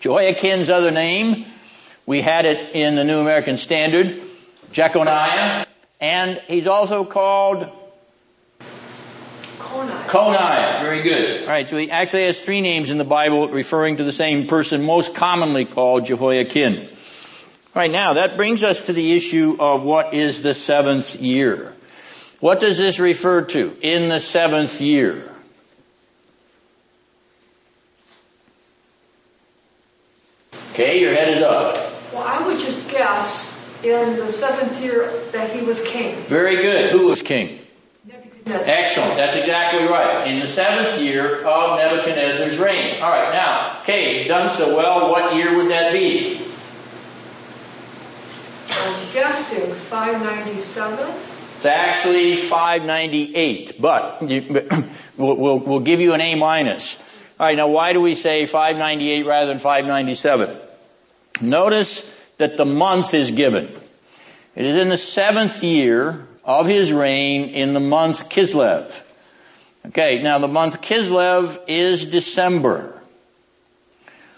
[0.00, 1.46] Jehoiachin's other name,
[2.04, 4.20] we had it in the New American Standard,
[4.70, 5.66] Jeconiah,
[5.98, 7.70] and he's also called
[9.58, 10.06] Coniah.
[10.08, 10.80] Coniah.
[10.82, 11.42] Very good.
[11.42, 14.46] All right, so he actually has three names in the Bible referring to the same
[14.46, 16.76] person, most commonly called Jehoiachin.
[16.80, 16.86] All
[17.74, 21.74] right, now that brings us to the issue of what is the seventh year.
[22.40, 23.76] What does this refer to?
[23.80, 25.34] In the seventh year.
[30.72, 31.74] Okay, your head is up.
[32.12, 36.14] Well, I would just guess in the seventh year that he was king.
[36.22, 36.92] Very good.
[36.92, 37.58] Who was king?
[38.04, 38.62] Nebuchadnezzar.
[38.64, 39.16] Excellent.
[39.16, 40.28] That's exactly right.
[40.28, 43.02] In the seventh year of Nebuchadnezzar's reign.
[43.02, 43.32] All right.
[43.32, 45.10] Now, okay, you've done so well.
[45.10, 46.40] What year would that be?
[48.70, 51.37] I'm guessing 597.
[51.58, 54.68] It's actually 598, but you,
[55.16, 56.96] we'll, we'll, we'll give you an A minus.
[57.40, 57.56] All right.
[57.56, 60.56] Now, why do we say 598 rather than 597?
[61.40, 63.74] Notice that the month is given.
[64.54, 68.94] It is in the seventh year of his reign in the month Kislev.
[69.88, 73.02] Okay, now the month Kislev is December.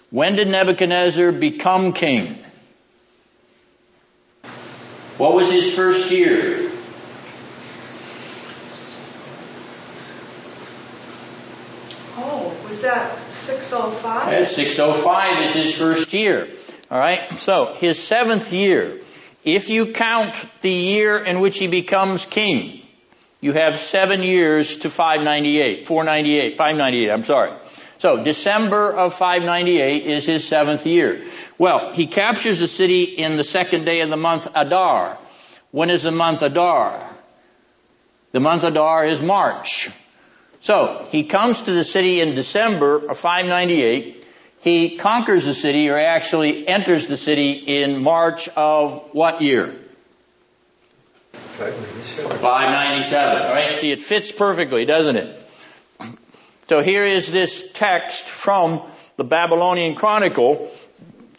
[0.08, 2.38] When did Nebuchadnezzar become king?
[5.18, 6.69] What was his first year?
[12.80, 14.28] Oh, that 605?
[14.28, 16.48] At 605 is oh his first year.
[16.90, 19.00] Alright, so his seventh year.
[19.44, 22.82] If you count the year in which he becomes king,
[23.40, 27.52] you have seven years to 598, 498, 598, I'm sorry.
[27.98, 31.22] So December of 598 is his seventh year.
[31.58, 35.18] Well, he captures the city in the second day of the month Adar.
[35.70, 37.06] When is the month Adar?
[38.32, 39.90] The month Adar is March.
[40.60, 44.26] So he comes to the city in December of 598.
[44.60, 49.74] He conquers the city or actually enters the city in March of what year?
[51.32, 52.38] 597.
[52.38, 53.42] 597.
[53.42, 53.76] All right.
[53.76, 55.36] See, it fits perfectly, doesn't it?
[56.68, 58.82] So here is this text from
[59.16, 60.70] the Babylonian Chronicle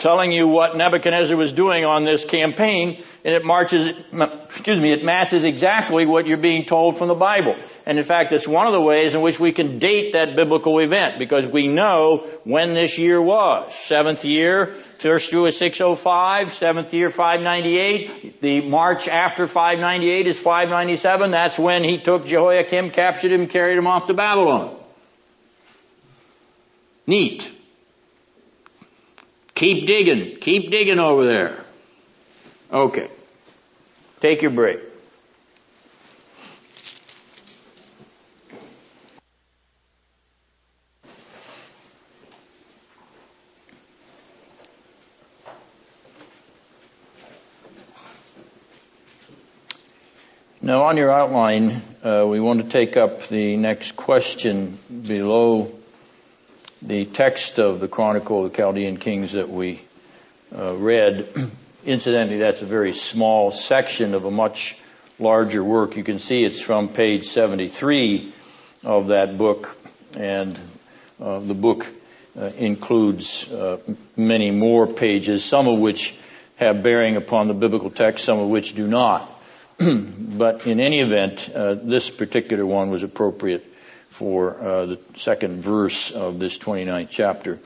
[0.02, 5.06] telling you what Nebuchadnezzar was doing on this campaign, and it marches, excuse me, it
[5.06, 7.56] matches exactly what you're being told from the Bible.
[7.86, 10.80] And in fact, it's one of the ways in which we can date that biblical
[10.80, 13.76] event, because we know when this year was.
[13.76, 21.32] Seventh year, first through is 605, seventh year 598, the March after 598 is 597,
[21.32, 24.76] that's when he took Jehoiachin, captured him, carried him off to Babylon.
[27.08, 27.52] Neat.
[29.62, 30.38] Keep digging.
[30.38, 31.64] Keep digging over there.
[32.74, 33.07] Okay.
[34.20, 34.80] Take your break.
[50.64, 55.72] Now on your outline, uh, we want to take up the next question below
[56.82, 59.82] the text of the Chronicle of the Chaldean Kings that we
[60.55, 61.27] uh, read.
[61.86, 64.77] Incidentally, that's a very small section of a much
[65.19, 65.95] larger work.
[65.95, 68.34] You can see it's from page 73
[68.84, 69.77] of that book,
[70.17, 70.59] and
[71.19, 71.86] uh, the book
[72.38, 73.77] uh, includes uh,
[74.17, 76.15] many more pages, some of which
[76.55, 79.29] have bearing upon the biblical text, some of which do not.
[79.77, 83.70] but in any event, uh, this particular one was appropriate
[84.12, 87.59] for uh, the second verse of this 29th chapter.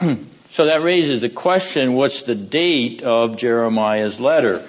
[0.50, 4.66] so that raises the question, what's the date of Jeremiah's letter?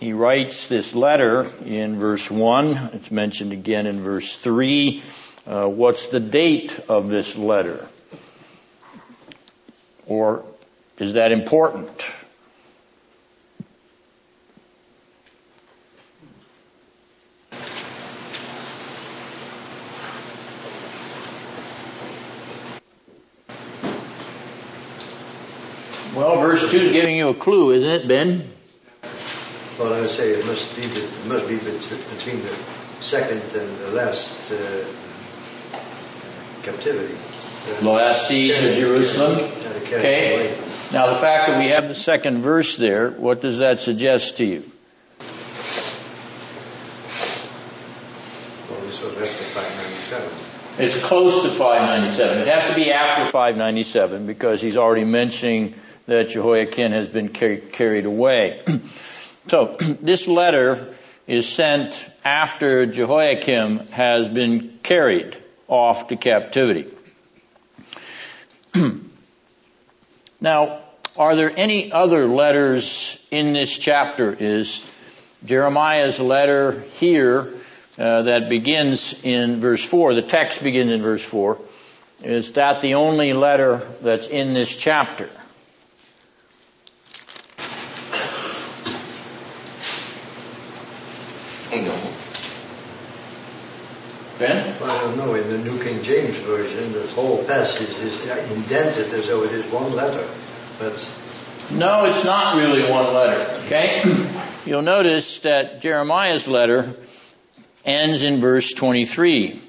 [0.00, 2.66] He writes this letter in verse 1.
[2.94, 5.02] It's mentioned again in verse 3.
[5.46, 7.86] Uh, what's the date of this letter?
[10.06, 10.44] Or
[10.98, 12.06] is that important?
[26.80, 28.48] Is giving you a clue, isn't it, Ben?
[29.78, 32.54] Well, I would say it must be, the, it must be between the
[33.02, 34.84] second and the last uh,
[36.62, 37.14] captivity.
[37.80, 39.50] The last siege of Jerusalem.
[39.84, 40.56] Okay.
[40.92, 44.44] Now the fact that we have the second verse there, what does that suggest to
[44.44, 44.60] you?
[48.70, 50.54] Well, we sort of have to 597.
[50.78, 52.38] It's close to 597.
[52.38, 55.74] It'd have to be after 597 because he's already mentioning
[56.06, 58.62] that Jehoiachin has been car- carried away.
[59.48, 60.94] so this letter
[61.26, 65.36] is sent after Jehoiachin has been carried
[65.68, 66.90] off to captivity.
[70.40, 70.80] now,
[71.16, 74.32] are there any other letters in this chapter?
[74.32, 74.84] Is
[75.44, 77.54] Jeremiah's letter here
[77.98, 81.58] uh, that begins in verse 4, the text begins in verse 4,
[82.22, 85.30] is that the only letter that's in this chapter?
[94.38, 94.74] Ben?
[94.82, 95.34] I don't know.
[95.34, 99.64] In the New King James Version, the whole passage is indented as though it is
[99.72, 100.26] one letter.
[100.78, 100.92] But
[101.72, 103.40] no, it's not really one letter.
[103.66, 104.02] Okay?
[104.66, 106.96] You'll notice that Jeremiah's letter
[107.84, 109.60] ends in verse 23.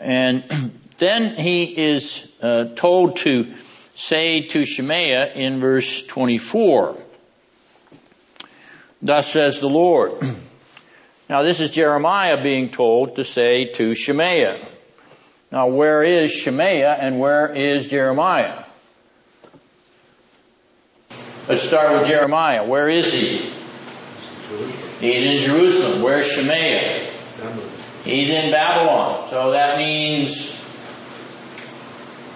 [0.00, 0.44] And
[0.98, 3.52] then he is uh, told to
[3.94, 6.96] say to Shemaiah in verse 24,
[9.02, 10.12] Thus says the Lord.
[11.28, 14.64] Now this is Jeremiah being told to say to Shemaiah.
[15.50, 18.64] Now where is Shemaiah and where is Jeremiah?
[21.48, 22.64] Let's start with Jeremiah.
[22.64, 23.38] Where is he?
[25.00, 26.02] He's in Jerusalem.
[26.02, 27.08] Where's Shemaiah?
[28.04, 29.28] He's in Babylon.
[29.30, 30.52] So that means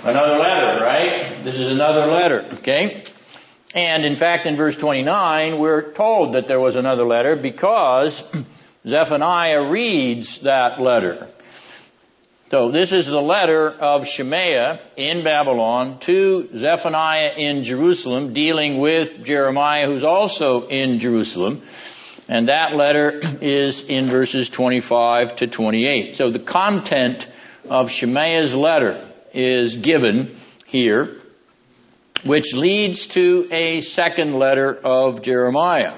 [0.04, 1.44] another letter, right?
[1.44, 3.04] This is another letter, okay?
[3.72, 8.22] And in fact, in verse 29, we're told that there was another letter because
[8.86, 11.28] Zephaniah reads that letter.
[12.50, 19.22] So this is the letter of Shemaiah in Babylon to Zephaniah in Jerusalem dealing with
[19.22, 21.62] Jeremiah who's also in Jerusalem.
[22.28, 26.16] And that letter is in verses 25 to 28.
[26.16, 27.28] So the content
[27.68, 31.16] of Shemaiah's letter is given here,
[32.24, 35.94] which leads to a second letter of Jeremiah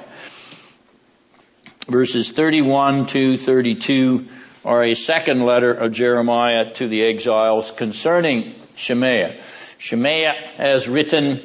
[1.89, 4.29] verses 31 to 32
[4.65, 9.41] are a second letter of Jeremiah to the exiles concerning Shemaiah.
[9.79, 11.41] Shemaiah has written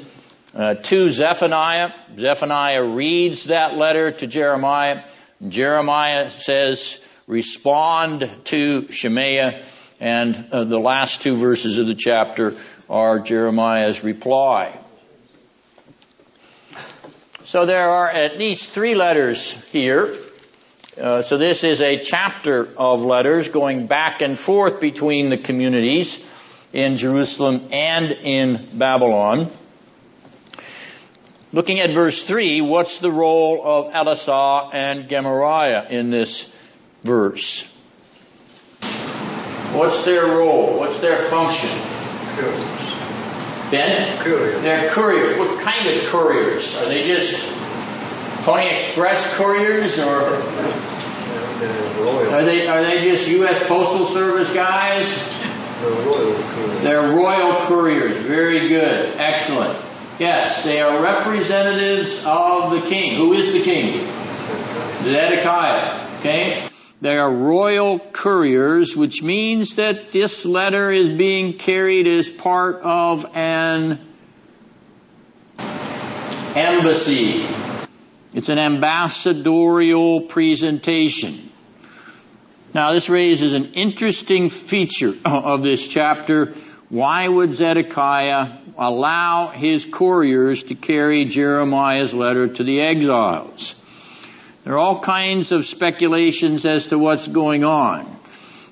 [0.54, 1.92] uh, to Zephaniah.
[2.18, 5.04] Zephaniah reads that letter to Jeremiah.
[5.48, 9.64] Jeremiah says, respond to Shemaiah.
[10.00, 12.54] And uh, the last two verses of the chapter
[12.88, 14.80] are Jeremiah's reply.
[17.46, 20.16] So there are at least three letters here
[21.00, 26.24] uh, so this is a chapter of letters going back and forth between the communities
[26.74, 29.50] in Jerusalem and in Babylon.
[31.54, 36.54] Looking at verse 3, what's the role of Elasah and Gemariah in this
[37.04, 37.64] verse?
[39.74, 40.80] What's their role?
[40.80, 41.70] What's their function?
[42.36, 43.72] Couriers.
[43.72, 44.18] Ben?
[44.24, 44.62] Couriers.
[44.64, 45.38] They're couriers.
[45.38, 46.76] What kind of couriers?
[46.82, 47.57] Are they just
[48.48, 50.22] Pony Express couriers or
[52.34, 53.68] are they are they just U.S.
[53.68, 55.06] Postal Service guys?
[55.82, 56.82] They're royal couriers.
[56.82, 58.18] They're royal couriers.
[58.20, 59.18] Very good.
[59.18, 59.78] Excellent.
[60.18, 63.18] Yes, they are representatives of the king.
[63.18, 64.08] Who is the king?
[65.04, 66.20] Zedekiah.
[66.20, 66.70] Okay?
[67.02, 73.26] They are royal couriers, which means that this letter is being carried as part of
[73.36, 74.00] an
[76.56, 77.46] embassy.
[78.34, 81.50] It's an ambassadorial presentation.
[82.74, 86.54] Now this raises an interesting feature of this chapter.
[86.90, 93.76] Why would Zedekiah allow his couriers to carry Jeremiah's letter to the exiles?
[94.64, 98.14] There are all kinds of speculations as to what's going on.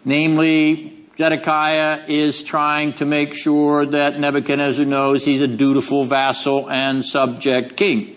[0.03, 7.05] Namely, Zedekiah is trying to make sure that Nebuchadnezzar knows he's a dutiful vassal and
[7.05, 8.14] subject king.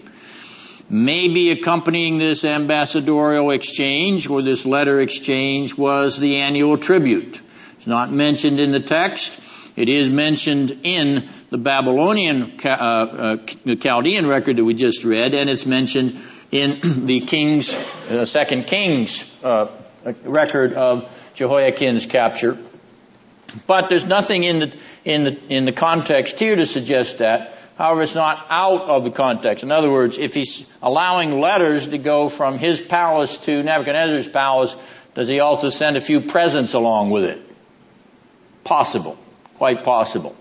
[0.90, 7.40] Maybe accompanying this ambassadorial exchange or this letter exchange was the annual tribute.
[7.76, 9.38] It's not mentioned in the text.
[9.76, 13.36] It is mentioned in the Babylonian uh, uh,
[13.76, 16.18] Chaldean record that we just read, and it's mentioned
[16.50, 19.68] in the King's uh, Second Kings uh,
[20.24, 22.58] record of Jehoiachin's capture.
[23.66, 27.57] But there's nothing in the in the in the context here to suggest that.
[27.78, 29.62] However, it's not out of the context.
[29.62, 34.74] In other words, if he's allowing letters to go from his palace to Nebuchadnezzar's palace,
[35.14, 37.40] does he also send a few presents along with it?
[38.64, 39.16] Possible.
[39.58, 40.34] Quite possible.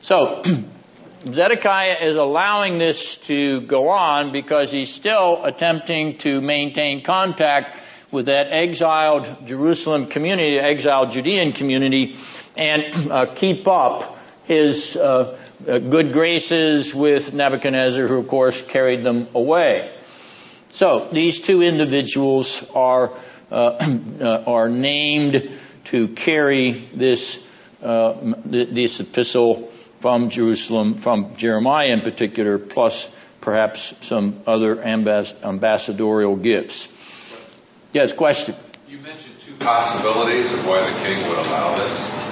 [0.00, 0.44] So,
[1.26, 7.80] Zedekiah is allowing this to go on because he's still attempting to maintain contact
[8.12, 12.16] with that exiled Jerusalem community, exiled Judean community,
[12.56, 14.16] and uh, keep up
[14.46, 15.36] his uh,
[15.66, 19.90] uh, good graces with Nebuchadnezzar, who of course carried them away.
[20.70, 23.12] So these two individuals are
[23.50, 25.50] uh, are named
[25.86, 27.44] to carry this
[27.82, 29.70] uh, this epistle
[30.00, 33.08] from Jerusalem, from Jeremiah in particular, plus
[33.40, 36.88] perhaps some other ambass- ambassadorial gifts.
[37.92, 38.54] Yes, question.
[38.88, 42.25] You mentioned two possibilities of why the king would allow this.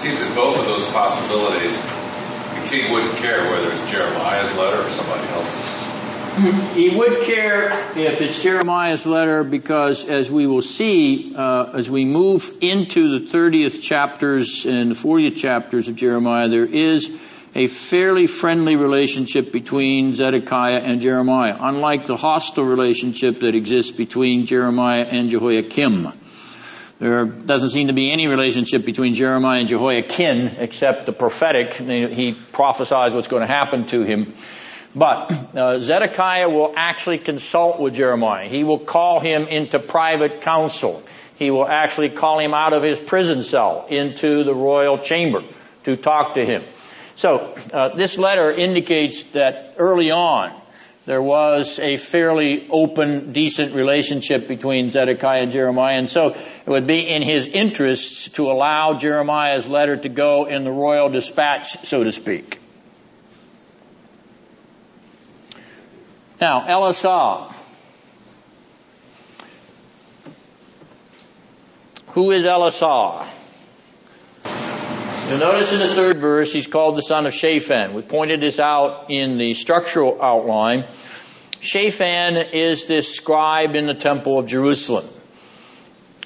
[0.00, 4.88] Seems that both of those possibilities, the king wouldn't care whether it's Jeremiah's letter or
[4.88, 6.74] somebody else's.
[6.74, 12.06] He would care if it's Jeremiah's letter because as we will see, uh, as we
[12.06, 17.14] move into the 30th chapters and the 40th chapters of Jeremiah, there is
[17.54, 24.46] a fairly friendly relationship between Zedekiah and Jeremiah, unlike the hostile relationship that exists between
[24.46, 26.14] Jeremiah and Jehoiakim.
[27.00, 31.72] There doesn't seem to be any relationship between Jeremiah and Jehoiakim except the prophetic.
[31.72, 34.34] He prophesies what's going to happen to him.
[34.94, 38.48] But uh, Zedekiah will actually consult with Jeremiah.
[38.48, 41.02] He will call him into private counsel.
[41.36, 45.42] He will actually call him out of his prison cell into the royal chamber
[45.84, 46.62] to talk to him.
[47.16, 50.59] So uh, this letter indicates that early on
[51.10, 56.86] there was a fairly open, decent relationship between Zedekiah and Jeremiah, and so it would
[56.86, 62.04] be in his interests to allow Jeremiah's letter to go in the royal dispatch, so
[62.04, 62.60] to speak.
[66.40, 67.56] Now, Elisah.
[72.12, 73.26] Who is Elisah?
[75.30, 77.94] You'll notice in the third verse, he's called the son of Shaphan.
[77.94, 80.84] We pointed this out in the structural outline.
[81.60, 85.06] Shaphan is this scribe in the temple of Jerusalem.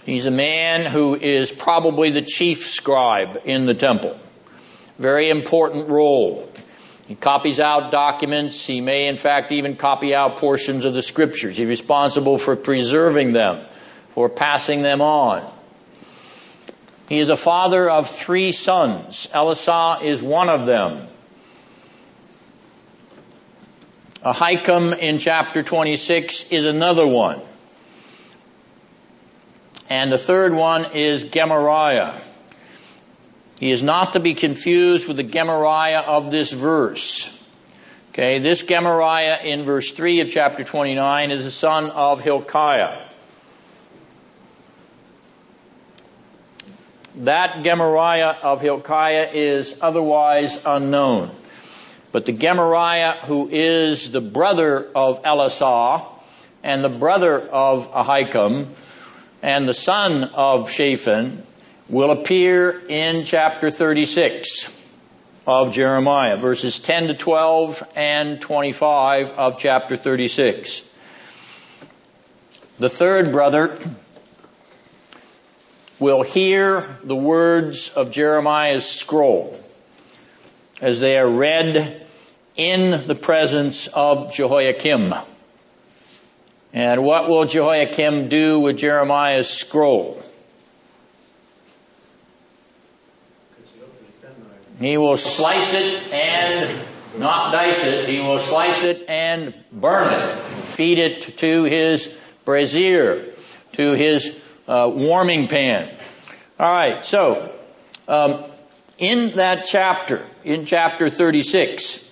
[0.06, 4.16] He's a man who is probably the chief scribe in the temple.
[4.98, 6.48] Very important role.
[7.08, 8.64] He copies out documents.
[8.64, 11.56] He may, in fact, even copy out portions of the scriptures.
[11.56, 13.66] He's responsible for preserving them,
[14.10, 15.50] for passing them on.
[17.08, 19.28] He is a father of three sons.
[19.34, 21.08] Elisah is one of them.
[24.24, 27.42] Ahikam in chapter 26 is another one.
[29.90, 32.18] And the third one is Gemariah.
[33.60, 37.30] He is not to be confused with the Gemariah of this verse.
[38.12, 43.06] Okay, this Gemariah in verse 3 of chapter 29 is the son of Hilkiah.
[47.16, 51.30] That Gemariah of Hilkiah is otherwise unknown.
[52.14, 56.06] But the Gemariah who is the brother of Elisah
[56.62, 58.68] and the brother of Ahikam
[59.42, 61.42] and the son of Shaphan
[61.88, 64.72] will appear in chapter 36
[65.44, 70.82] of Jeremiah, verses 10 to 12 and 25 of chapter 36.
[72.76, 73.76] The third brother
[75.98, 79.60] will hear the words of Jeremiah's scroll
[80.80, 82.02] as they are read
[82.56, 85.14] in the presence of Jehoiakim.
[86.72, 90.22] And what will Jehoiakim do with Jeremiah's scroll?
[94.80, 96.68] He will slice it and
[97.18, 98.08] not dice it.
[98.08, 100.34] He will slice it and burn it.
[100.36, 102.12] Feed it to his
[102.44, 103.24] brazier,
[103.74, 105.88] to his uh, warming pan.
[106.58, 107.52] All right, so
[108.08, 108.42] um,
[108.98, 112.04] in that chapter, in chapter 36,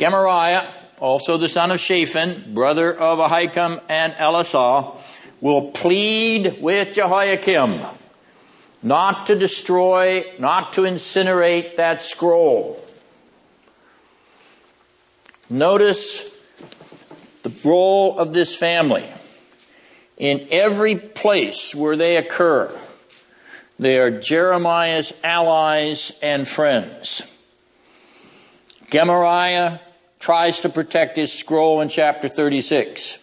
[0.00, 0.66] Gemariah,
[0.98, 4.96] also the son of Shaphan, brother of Ahikam and Elisah,
[5.42, 7.82] will plead with Jehoiakim
[8.82, 12.82] not to destroy, not to incinerate that scroll.
[15.50, 16.34] Notice
[17.42, 19.06] the role of this family.
[20.16, 22.74] In every place where they occur,
[23.78, 27.20] they are Jeremiah's allies and friends.
[28.88, 29.78] Gemariah
[30.20, 33.18] tries to protect his scroll in chapter 36.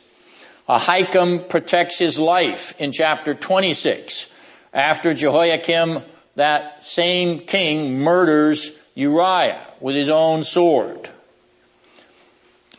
[0.68, 4.30] Ahikam protects his life in chapter 26
[4.74, 6.04] after Jehoiakim,
[6.36, 11.10] that same king murders Uriah with his own sword.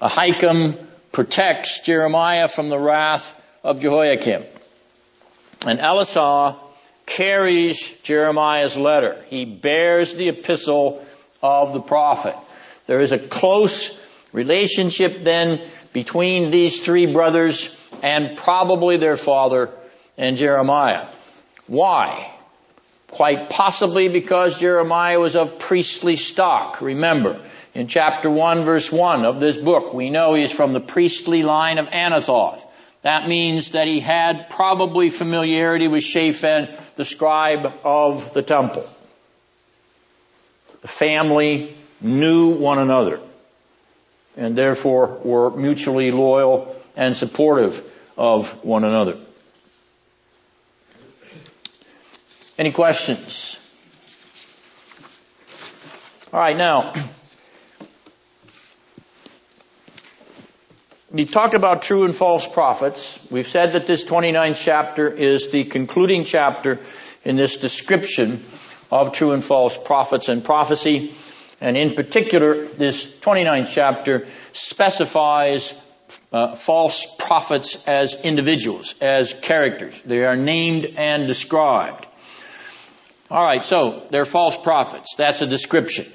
[0.01, 0.79] Ahikam
[1.13, 4.45] protects Jeremiah from the wrath of Jehoiakim.
[5.67, 6.57] And Elisah
[7.07, 9.25] carries Jeremiah's letter.
[9.29, 11.05] He bears the epistle
[11.43, 12.37] of the prophet.
[12.87, 13.99] There is a close
[14.33, 15.61] relationship then
[15.93, 19.71] between these three brothers and probably their father
[20.17, 21.07] and Jeremiah.
[21.67, 22.31] Why?
[23.09, 26.81] Quite possibly because Jeremiah was of priestly stock.
[26.81, 27.41] Remember,
[27.75, 31.79] in chapter 1 verse 1 of this book, we know he's from the priestly line
[31.79, 32.65] of Anathoth.
[33.03, 38.87] That means that he had probably familiarity with Shaphan, the scribe of the temple.
[40.83, 43.21] The family knew one another
[44.39, 47.83] and therefore were mutually loyal and supportive
[48.17, 49.19] of one another.
[52.57, 53.59] Any questions?
[56.33, 56.93] All right, now,
[61.11, 63.19] we talked about true and false prophets.
[63.31, 66.79] We've said that this 29th chapter is the concluding chapter
[67.25, 68.45] in this description
[68.91, 71.15] of true and false prophets and prophecy.
[71.61, 75.75] And in particular, this 29th chapter specifies
[76.33, 80.01] uh, false prophets as individuals, as characters.
[80.03, 82.07] They are named and described.
[83.31, 85.17] All right, so they're false prophets.
[85.17, 86.07] That's a description.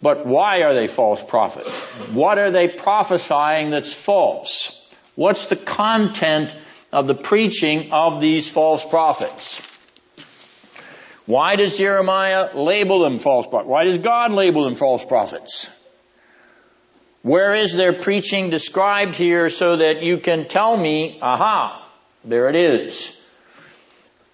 [0.00, 1.70] But why are they false prophets?
[2.12, 4.76] What are they prophesying that's false?
[5.14, 6.54] What's the content
[6.92, 9.69] of the preaching of these false prophets?
[11.30, 13.68] Why does Jeremiah label them false prophets?
[13.68, 15.70] Why does God label them false prophets?
[17.22, 21.86] Where is their preaching described here so that you can tell me, aha,
[22.24, 23.16] there it is.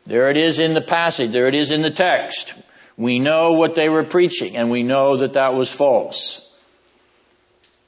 [0.05, 1.33] There it is in the passage.
[1.33, 2.55] There it is in the text.
[2.97, 6.51] We know what they were preaching and we know that that was false.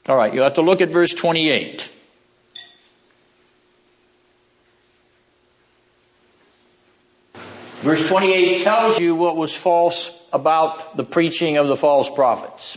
[0.07, 1.89] All right, you have to look at verse 28.
[7.89, 12.77] Verse 28 tells you what was false about the preaching of the false prophets.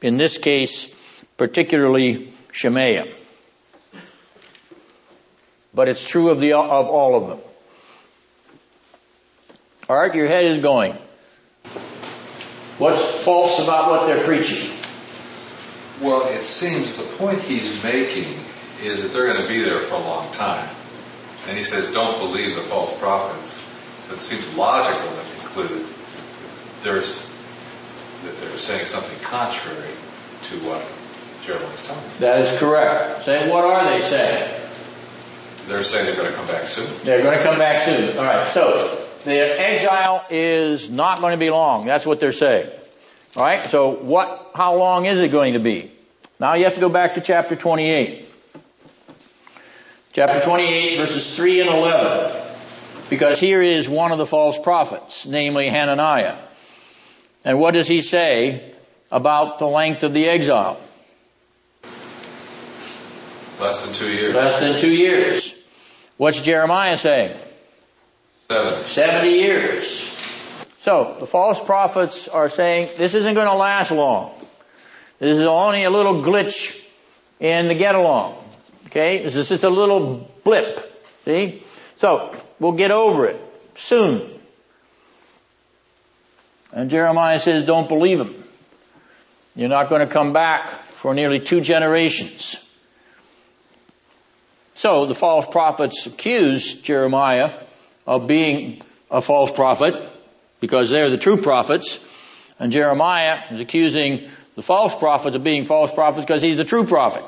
[0.00, 0.88] In this case,
[1.36, 3.12] particularly Shemaiah.
[5.74, 7.40] But it's true of the, of all of them.
[9.86, 10.94] Alright, your head is going.
[12.78, 14.70] What's false about what they're preaching?
[16.00, 18.32] Well, it seems the point he's making
[18.82, 20.66] is that they're going to be there for a long time.
[21.48, 23.66] And he says, don't believe the false prophets.
[24.12, 25.86] It seems logical to conclude
[26.82, 27.28] there's,
[28.24, 29.94] that they're saying something contrary
[30.44, 30.80] to what
[31.46, 32.12] Jeremiah is telling them.
[32.20, 33.24] That is correct.
[33.24, 34.60] Say, what are they saying?
[35.68, 36.88] They're saying they're going to come back soon.
[37.04, 38.18] They're going to come back soon.
[38.18, 38.46] All right.
[38.48, 41.86] So the exile is not going to be long.
[41.86, 42.70] That's what they're saying.
[43.36, 43.62] All right.
[43.62, 44.50] So what?
[44.54, 45.92] How long is it going to be?
[46.40, 48.26] Now you have to go back to chapter 28.
[50.12, 52.49] Chapter 28, verses 3 and 11.
[53.10, 56.38] Because here is one of the false prophets, namely Hananiah.
[57.44, 58.72] And what does he say
[59.10, 60.80] about the length of the exile?
[63.60, 64.34] Less than two years.
[64.34, 65.54] Less than two years.
[66.16, 67.36] What's Jeremiah saying?
[68.48, 68.84] Seven.
[68.84, 69.86] 70 years.
[70.80, 74.32] So, the false prophets are saying this isn't going to last long.
[75.18, 76.88] This is only a little glitch
[77.40, 78.42] in the get along.
[78.86, 79.22] Okay?
[79.22, 80.86] This is just a little blip.
[81.24, 81.62] See?
[81.96, 83.40] So, we'll get over it
[83.74, 84.22] soon.
[86.72, 88.34] And Jeremiah says, don't believe them.
[89.56, 92.56] You're not going to come back for nearly two generations.
[94.74, 97.52] So the false prophets accuse Jeremiah
[98.06, 99.94] of being a false prophet
[100.60, 101.98] because they're the true prophets.
[102.58, 106.84] And Jeremiah is accusing the false prophets of being false prophets because he's the true
[106.84, 107.24] prophet.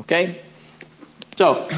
[0.00, 0.40] Okay?
[1.36, 1.68] So,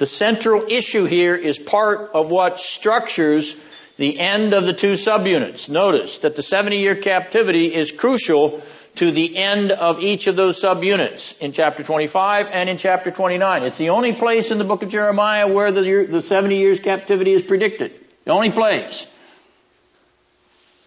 [0.00, 3.54] the central issue here is part of what structures
[3.98, 5.68] the end of the two subunits.
[5.68, 8.62] Notice that the 70 year captivity is crucial
[8.94, 13.64] to the end of each of those subunits in chapter 25 and in chapter 29.
[13.64, 17.34] It's the only place in the book of Jeremiah where the, the 70 years captivity
[17.34, 17.92] is predicted.
[18.24, 19.06] The only place.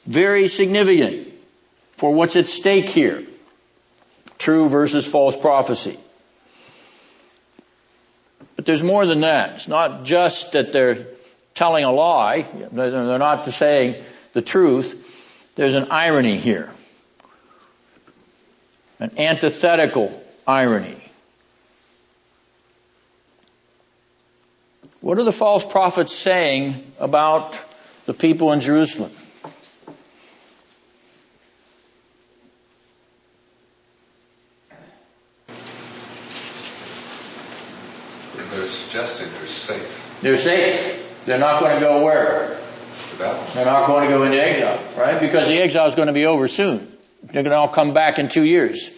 [0.08, 1.28] Very significant
[1.98, 3.24] for what's at stake here.
[4.40, 6.00] True versus false prophecy.
[8.64, 9.56] But there's more than that.
[9.56, 11.06] It's not just that they're
[11.54, 12.44] telling a lie.
[12.72, 14.02] They're not saying
[14.32, 15.52] the truth.
[15.56, 16.72] There's an irony here
[19.02, 20.96] an antithetical irony.
[25.02, 27.60] What are the false prophets saying about
[28.06, 29.12] the people in Jerusalem?
[38.54, 40.20] They're suggesting they're safe.
[40.22, 41.26] They're safe.
[41.26, 42.60] They're not going to go where?
[43.18, 45.20] They're not going to go into exile, right?
[45.20, 46.96] Because the exile is going to be over soon.
[47.24, 48.92] They're going to all come back in two years.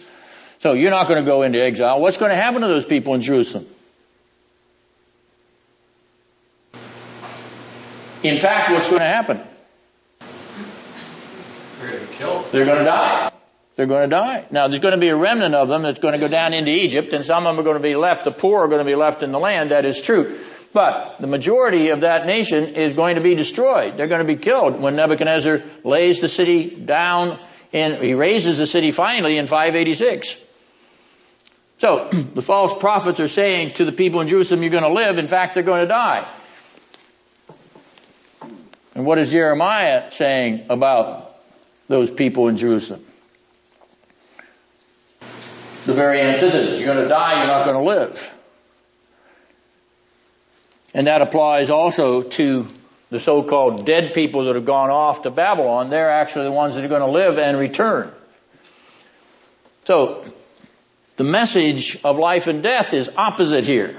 [0.60, 1.98] So you're not going to go into exile.
[1.98, 3.66] What's going to happen to those people in Jerusalem?
[8.22, 9.40] In fact, what's going to happen?
[11.80, 12.52] They're going to be killed.
[12.52, 13.32] They're going to die.
[13.76, 14.46] They're going to die.
[14.50, 16.70] Now there's going to be a remnant of them that's going to go down into
[16.70, 18.90] Egypt and some of them are going to be left, the poor are going to
[18.90, 20.38] be left in the land, that is true.
[20.72, 23.96] But the majority of that nation is going to be destroyed.
[23.96, 27.38] They're going to be killed when Nebuchadnezzar lays the city down
[27.72, 30.36] and he razes the city finally in 586.
[31.78, 35.18] So the false prophets are saying to the people in Jerusalem, you're going to live.
[35.18, 36.30] In fact, they're going to die.
[38.94, 41.36] And what is Jeremiah saying about
[41.86, 43.05] those people in Jerusalem?
[45.86, 46.80] The very antithesis.
[46.80, 48.32] You're going to die, you're not going to live.
[50.92, 52.66] And that applies also to
[53.10, 55.88] the so-called dead people that have gone off to Babylon.
[55.88, 58.10] They're actually the ones that are going to live and return.
[59.84, 60.24] So,
[61.14, 63.96] the message of life and death is opposite here.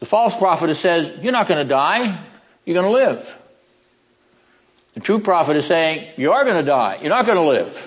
[0.00, 2.18] The false prophet says, you're not going to die,
[2.64, 3.38] you're going to live.
[4.94, 7.86] The true prophet is saying, you are going to die, you're not going to live.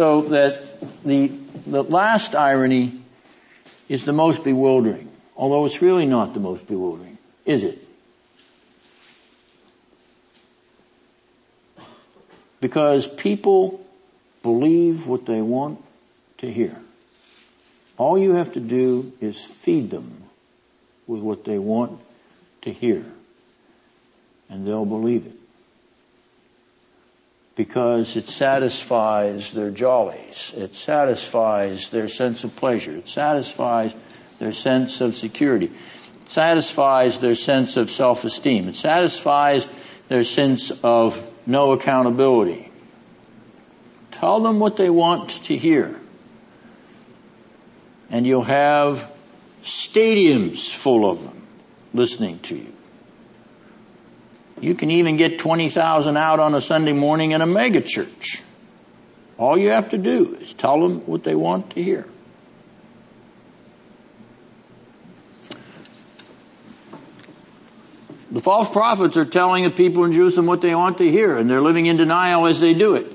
[0.00, 1.26] So that the,
[1.66, 3.02] the last irony
[3.86, 7.86] is the most bewildering, although it's really not the most bewildering, is it?
[12.62, 13.86] Because people
[14.42, 15.84] believe what they want
[16.38, 16.74] to hear.
[17.98, 20.24] All you have to do is feed them
[21.06, 22.00] with what they want
[22.62, 23.04] to hear,
[24.48, 25.39] and they'll believe it.
[27.60, 30.54] Because it satisfies their jollies.
[30.56, 32.96] It satisfies their sense of pleasure.
[32.96, 33.94] It satisfies
[34.38, 35.66] their sense of security.
[35.66, 38.68] It satisfies their sense of self-esteem.
[38.68, 39.68] It satisfies
[40.08, 42.72] their sense of no accountability.
[44.12, 46.00] Tell them what they want to hear.
[48.08, 49.06] And you'll have
[49.62, 51.46] stadiums full of them
[51.92, 52.72] listening to you.
[54.60, 58.42] You can even get 20,000 out on a Sunday morning in a mega church.
[59.38, 62.06] All you have to do is tell them what they want to hear.
[68.30, 71.50] The false prophets are telling the people in Jerusalem what they want to hear, and
[71.50, 73.10] they're living in denial as they do it.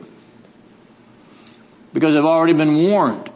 [1.94, 3.30] Because they've already been warned.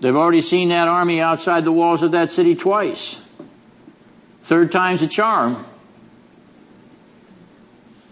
[0.00, 3.20] They've already seen that army outside the walls of that city twice.
[4.40, 5.64] Third time's a charm.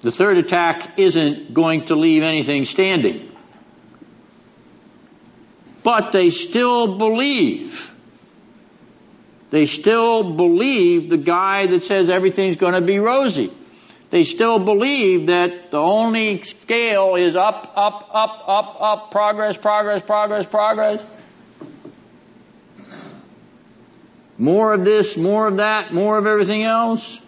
[0.03, 3.31] The third attack isn't going to leave anything standing.
[5.83, 7.91] But they still believe
[9.51, 13.51] they still believe the guy that says everything's going to be rosy.
[14.11, 20.03] They still believe that the only scale is up, up, up, up, up, progress, progress,
[20.03, 21.03] progress, progress.
[24.39, 27.21] More of this, more of that, more of everything else.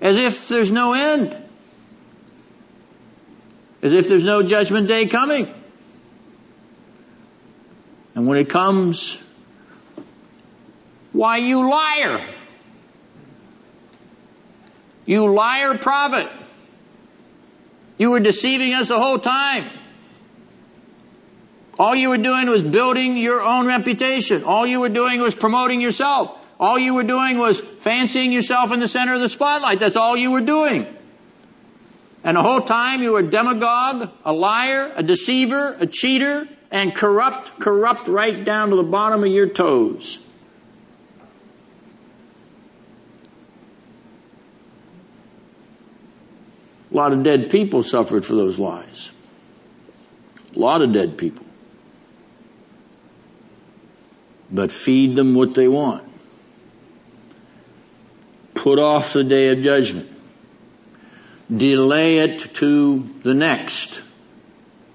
[0.00, 1.36] As if there's no end.
[3.82, 5.52] As if there's no judgment day coming.
[8.14, 9.18] And when it comes,
[11.12, 12.20] why, you liar!
[15.06, 16.28] You liar prophet!
[17.98, 19.64] You were deceiving us the whole time.
[21.78, 24.44] All you were doing was building your own reputation.
[24.44, 26.37] All you were doing was promoting yourself.
[26.60, 29.78] All you were doing was fancying yourself in the center of the spotlight.
[29.78, 30.86] That's all you were doing.
[32.24, 36.94] And the whole time you were a demagogue, a liar, a deceiver, a cheater, and
[36.94, 40.18] corrupt, corrupt right down to the bottom of your toes.
[46.90, 49.10] A lot of dead people suffered for those lies.
[50.56, 51.44] A lot of dead people.
[54.50, 56.07] But feed them what they want.
[58.58, 60.10] Put off the day of judgment.
[61.54, 64.02] Delay it to the next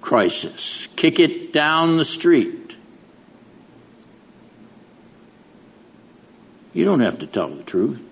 [0.01, 0.89] crisis.
[0.97, 2.75] Kick it down the street.
[6.73, 8.03] You don't have to tell the truth.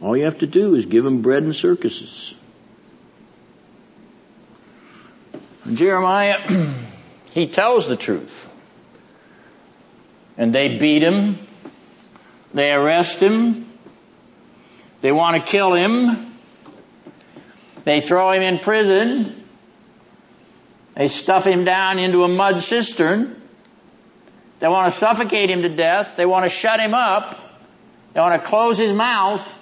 [0.00, 2.36] All you have to do is give them bread and circuses.
[5.74, 6.38] Jeremiah,
[7.32, 8.46] he tells the truth.
[10.38, 11.36] And they beat him.
[12.52, 13.66] They arrest him.
[15.00, 16.26] They want to kill him.
[17.84, 19.36] They throw him in prison.
[20.94, 23.40] They stuff him down into a mud cistern.
[24.58, 26.16] They want to suffocate him to death.
[26.16, 27.38] They want to shut him up.
[28.12, 29.58] They want to close his mouth.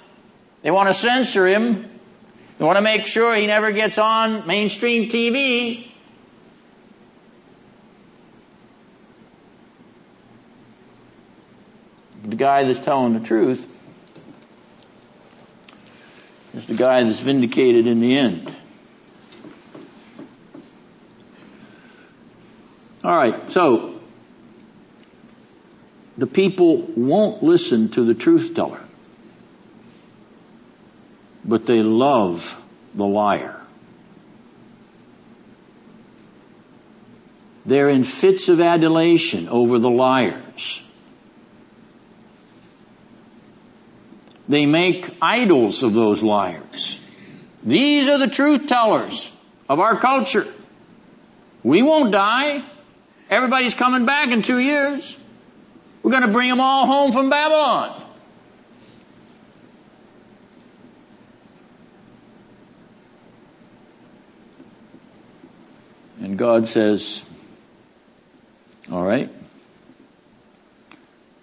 [0.61, 1.89] They want to censor him.
[2.57, 5.88] They want to make sure he never gets on mainstream TV.
[12.29, 13.67] The guy that's telling the truth
[16.53, 18.53] is the guy that's vindicated in the end.
[23.03, 23.99] All right, so
[26.19, 28.81] the people won't listen to the truth teller,
[31.43, 32.61] but they love
[32.93, 33.59] the liar.
[37.65, 40.83] They're in fits of adulation over the liars.
[44.49, 46.99] They make idols of those liars.
[47.63, 49.31] These are the truth tellers
[49.69, 50.47] of our culture.
[51.63, 52.63] We won't die.
[53.29, 55.15] Everybody's coming back in two years.
[56.01, 58.03] We're going to bring them all home from Babylon.
[66.21, 67.23] And God says,
[68.91, 69.29] all right,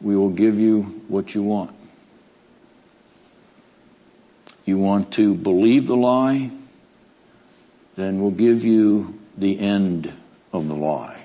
[0.01, 1.71] we will give you what you want.
[4.67, 6.51] You want to believe the lie?
[7.95, 10.13] Then we'll give you the end
[10.53, 11.23] of the lie.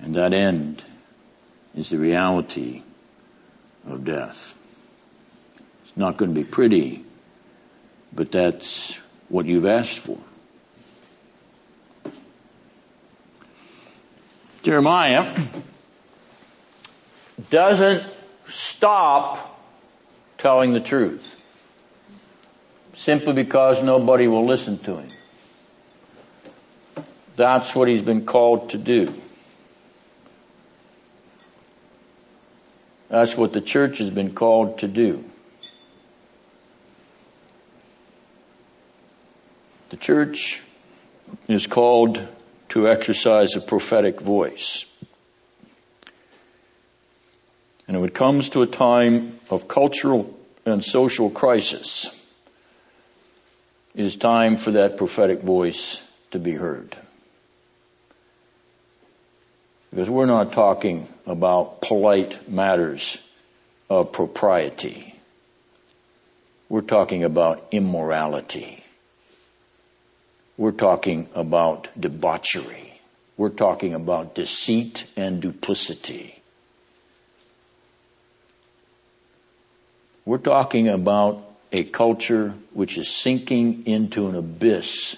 [0.00, 0.82] And that end
[1.76, 2.82] is the reality
[3.86, 4.56] of death.
[5.84, 7.04] It's not going to be pretty,
[8.12, 8.98] but that's
[9.28, 10.18] what you've asked for.
[14.64, 15.38] Jeremiah
[17.48, 18.04] doesn't
[18.48, 19.57] stop
[20.38, 21.36] telling the truth
[22.94, 25.08] simply because nobody will listen to him.
[27.36, 29.14] That's what he's been called to do.
[33.08, 35.24] That's what the church has been called to do.
[39.90, 40.60] The church
[41.46, 42.26] is called
[42.70, 44.84] to exercise a prophetic voice.
[47.88, 52.14] And when it comes to a time of cultural and social crisis,
[53.94, 56.00] it is time for that prophetic voice
[56.30, 56.94] to be heard.
[59.90, 63.16] Because we're not talking about polite matters
[63.88, 65.14] of propriety.
[66.68, 68.84] We're talking about immorality.
[70.58, 73.00] We're talking about debauchery.
[73.38, 76.37] We're talking about deceit and duplicity.
[80.28, 81.42] We're talking about
[81.72, 85.16] a culture which is sinking into an abyss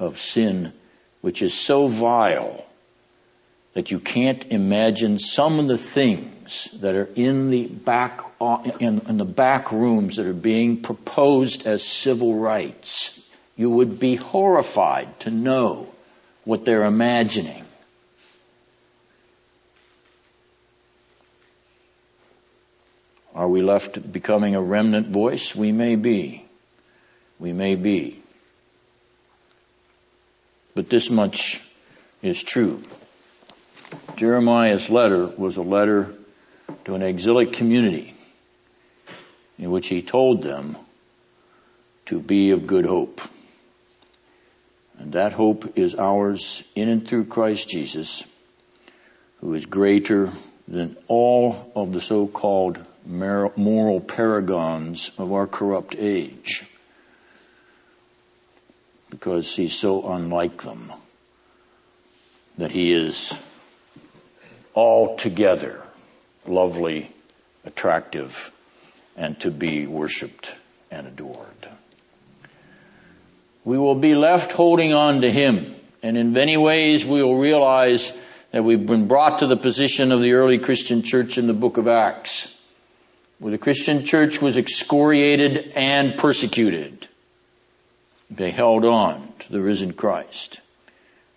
[0.00, 0.72] of sin
[1.20, 2.66] which is so vile
[3.74, 8.24] that you can't imagine some of the things that are in the back
[8.80, 13.24] in, in, the back rooms that are being proposed as civil rights.
[13.56, 15.88] You would be horrified to know
[16.44, 17.64] what they're imagining.
[23.40, 25.56] Are we left becoming a remnant voice?
[25.56, 26.44] We may be.
[27.38, 28.22] We may be.
[30.74, 31.58] But this much
[32.20, 32.82] is true.
[34.16, 36.12] Jeremiah's letter was a letter
[36.84, 38.12] to an exilic community
[39.58, 40.76] in which he told them
[42.06, 43.22] to be of good hope.
[44.98, 48.22] And that hope is ours in and through Christ Jesus,
[49.40, 50.30] who is greater
[50.68, 56.64] than all of the so-called moral paragons of our corrupt age.
[59.08, 60.92] Because he's so unlike them
[62.58, 63.32] that he is
[64.74, 65.82] altogether
[66.46, 67.10] lovely,
[67.64, 68.50] attractive,
[69.16, 70.54] and to be worshiped
[70.90, 71.68] and adored.
[73.64, 78.12] We will be left holding on to Him, and in many ways we will realize
[78.52, 81.76] that we've been brought to the position of the early Christian church in the book
[81.76, 82.59] of Acts,
[83.40, 87.08] where the Christian church was excoriated and persecuted.
[88.30, 90.60] They held on to the risen Christ.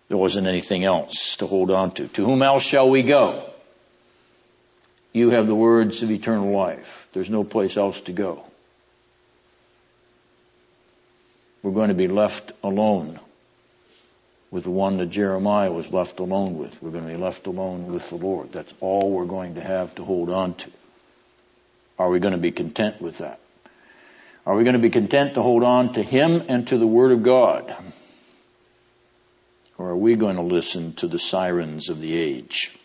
[0.09, 2.07] There wasn't anything else to hold on to.
[2.09, 3.49] To whom else shall we go?
[5.13, 7.07] You have the words of eternal life.
[7.13, 8.43] There's no place else to go.
[11.63, 13.17] We're going to be left alone
[14.51, 16.83] with the one that Jeremiah was left alone with.
[16.83, 18.51] We're going to be left alone with the Lord.
[18.51, 20.69] That's all we're going to have to hold on to.
[22.03, 23.39] Are we going to be content with that?
[24.45, 27.13] Are we going to be content to hold on to Him and to the Word
[27.13, 27.73] of God?
[29.77, 32.77] Or are we going to listen to the sirens of the age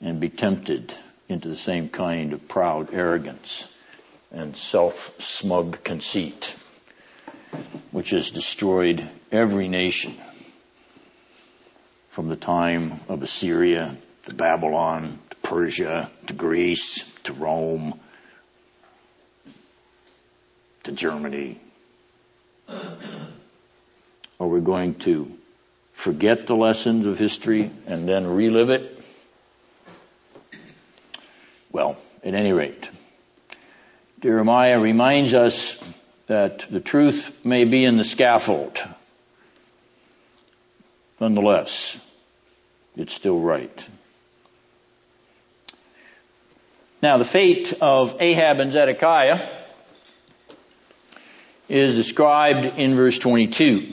[0.00, 0.94] and be tempted
[1.28, 3.70] into the same kind of proud arrogance
[4.32, 6.56] and self-smug conceit,
[7.90, 10.14] which has destroyed every nation
[12.08, 18.00] from the time of Assyria to Babylon Persia, to Greece, to Rome,
[20.82, 21.60] to Germany?
[22.68, 25.30] Are we going to
[25.92, 29.04] forget the lessons of history and then relive it?
[31.70, 32.88] Well, at any rate,
[34.22, 35.78] Jeremiah reminds us
[36.26, 38.78] that the truth may be in the scaffold.
[41.20, 42.00] Nonetheless,
[42.96, 43.88] it's still right.
[47.04, 49.46] Now, the fate of Ahab and Zedekiah
[51.68, 53.92] is described in verse 22.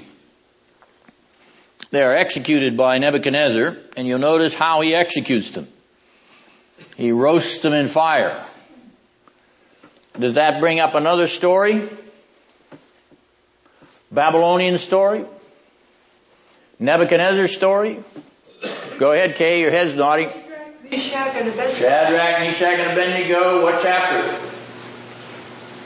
[1.90, 5.68] They are executed by Nebuchadnezzar, and you'll notice how he executes them.
[6.96, 8.46] He roasts them in fire.
[10.18, 11.90] Does that bring up another story?
[14.10, 15.26] Babylonian story?
[16.80, 18.00] Nebuchadnezzar story?
[19.00, 20.32] Go ahead, Kay, your head's nodding.
[20.92, 21.74] Meshach and Abednego.
[21.74, 24.38] Shadrach, Meshach, and Abednego, what chapter?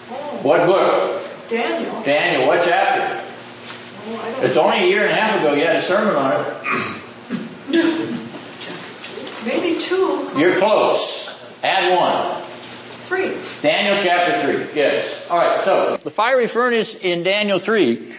[0.10, 0.40] Oh.
[0.44, 1.22] What book?
[1.50, 2.02] Daniel.
[2.04, 3.22] Daniel, what chapter?
[4.08, 6.16] Oh, I don't It's only a year and a half ago you had a sermon
[6.16, 6.48] on it.
[9.46, 11.30] Maybe two, You're close.
[11.64, 12.42] Add one.
[13.06, 13.38] three.
[13.62, 14.76] Daniel chapter 3.
[14.76, 15.30] Yes.
[15.30, 18.16] Alright, so the fiery furnace in Daniel 3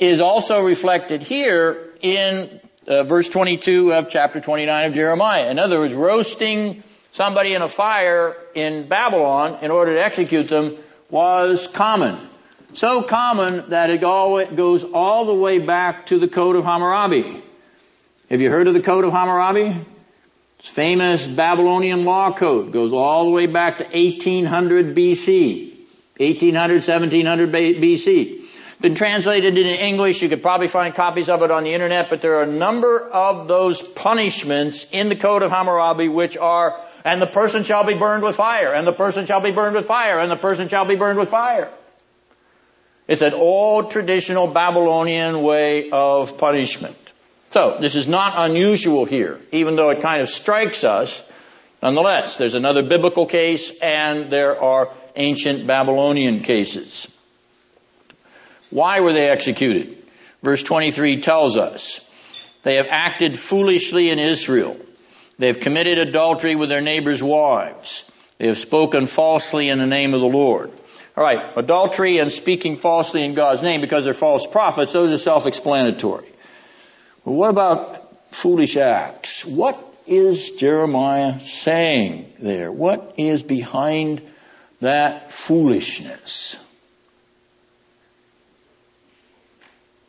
[0.00, 5.50] is also reflected here in uh, verse 22 of chapter 29 of Jeremiah.
[5.50, 10.76] In other words, roasting somebody in a fire in Babylon in order to execute them
[11.10, 12.18] was common.
[12.72, 17.42] So common that it it goes all the way back to the Code of Hammurabi.
[18.30, 19.84] Have you heard of the Code of Hammurabi?
[20.58, 25.76] It's famous Babylonian law code goes all the way back to 1800 BC.
[26.18, 28.37] 1800, 1700 BC.
[28.80, 30.22] Been translated into English.
[30.22, 33.00] You could probably find copies of it on the internet, but there are a number
[33.00, 37.94] of those punishments in the Code of Hammurabi which are, and the person shall be
[37.94, 40.84] burned with fire, and the person shall be burned with fire, and the person shall
[40.84, 41.68] be burned with fire.
[43.08, 46.96] It's an old traditional Babylonian way of punishment.
[47.50, 51.22] So, this is not unusual here, even though it kind of strikes us.
[51.82, 57.08] Nonetheless, there's another biblical case and there are ancient Babylonian cases.
[58.70, 59.96] Why were they executed?
[60.42, 62.04] Verse 23 tells us,
[62.62, 64.76] they have acted foolishly in Israel.
[65.38, 68.04] They have committed adultery with their neighbors' wives.
[68.38, 70.72] They have spoken falsely in the name of the Lord.
[71.16, 76.28] Alright, adultery and speaking falsely in God's name because they're false prophets, those are self-explanatory.
[77.24, 79.44] But what about foolish acts?
[79.44, 82.70] What is Jeremiah saying there?
[82.70, 84.22] What is behind
[84.80, 86.56] that foolishness?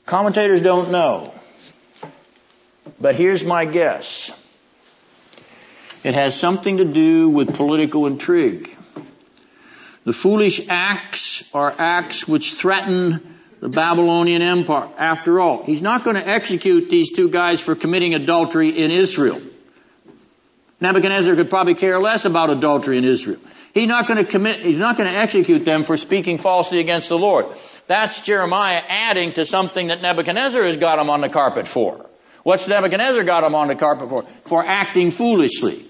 [0.10, 1.32] Commentators don't know.
[3.00, 4.32] But here's my guess.
[6.04, 8.76] It has something to do with political intrigue.
[10.06, 14.90] The foolish acts are acts which threaten the Babylonian Empire.
[14.98, 19.40] After all, he's not going to execute these two guys for committing adultery in Israel.
[20.82, 23.40] Nebuchadnezzar could probably care less about adultery in Israel.
[23.74, 27.10] He's not going to commit, he's not going to execute them for speaking falsely against
[27.10, 27.48] the Lord.
[27.88, 32.10] That's Jeremiah adding to something that Nebuchadnezzar has got him on the carpet for.
[32.44, 34.24] What's Nebuchadnezzar got him on the carpet for?
[34.44, 35.86] For acting foolishly.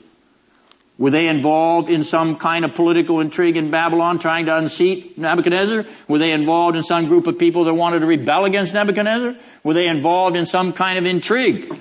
[0.97, 5.85] Were they involved in some kind of political intrigue in Babylon trying to unseat Nebuchadnezzar?
[6.09, 9.37] Were they involved in some group of people that wanted to rebel against Nebuchadnezzar?
[9.63, 11.73] Were they involved in some kind of intrigue?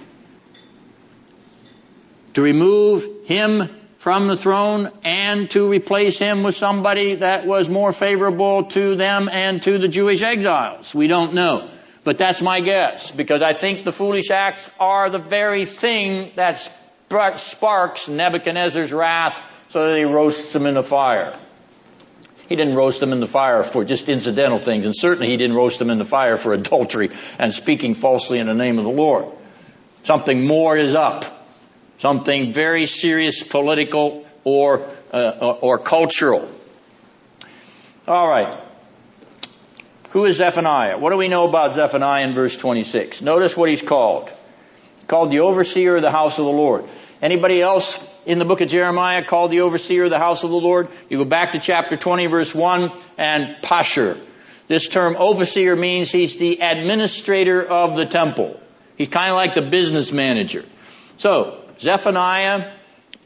[2.34, 3.68] To remove him
[4.08, 9.28] from the throne and to replace him with somebody that was more favorable to them
[9.28, 10.94] and to the Jewish exiles.
[10.94, 11.68] We don't know.
[12.04, 16.54] But that's my guess because I think the foolish acts are the very thing that
[17.36, 19.36] sparks Nebuchadnezzar's wrath
[19.68, 21.36] so that he roasts them in the fire.
[22.48, 25.54] He didn't roast them in the fire for just incidental things, and certainly he didn't
[25.54, 28.90] roast them in the fire for adultery and speaking falsely in the name of the
[28.90, 29.26] Lord.
[30.04, 31.37] Something more is up.
[31.98, 36.48] Something very serious political or, uh, or cultural.
[38.06, 38.58] All right.
[40.10, 40.96] Who is Zephaniah?
[40.96, 43.20] What do we know about Zephaniah in verse 26?
[43.20, 44.32] Notice what he's called.
[45.06, 46.84] Called the overseer of the house of the Lord.
[47.20, 50.56] Anybody else in the book of Jeremiah called the overseer of the house of the
[50.56, 50.88] Lord?
[51.10, 54.18] You go back to chapter 20 verse 1 and Pashur.
[54.68, 58.60] This term overseer means he's the administrator of the temple.
[58.96, 60.64] He's kind of like the business manager.
[61.16, 62.72] So, Zephaniah,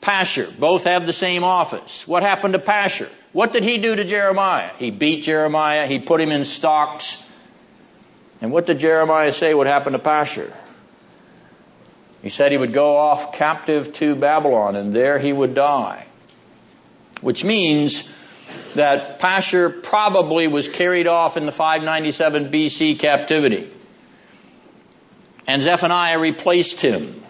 [0.01, 2.07] Pashur, both have the same office.
[2.07, 3.09] What happened to Pashur?
[3.33, 4.71] What did he do to Jeremiah?
[4.79, 7.23] He beat Jeremiah, he put him in stocks.
[8.41, 10.53] And what did Jeremiah say would happen to Pashur?
[12.23, 16.07] He said he would go off captive to Babylon and there he would die.
[17.21, 18.13] Which means
[18.75, 23.71] that Pashur probably was carried off in the 597 BC captivity.
[25.47, 27.23] And Zephaniah replaced him.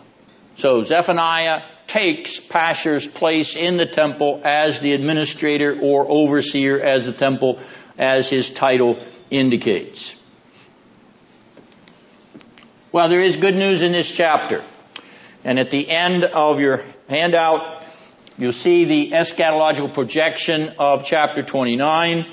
[0.56, 7.12] So Zephaniah takes Pashur's place in the temple as the administrator or overseer as the
[7.12, 7.60] temple,
[7.98, 8.98] as his title
[9.30, 10.14] indicates.
[12.92, 14.62] Well, there is good news in this chapter.
[15.44, 17.84] And at the end of your handout,
[18.38, 22.26] you'll see the eschatological projection of chapter 29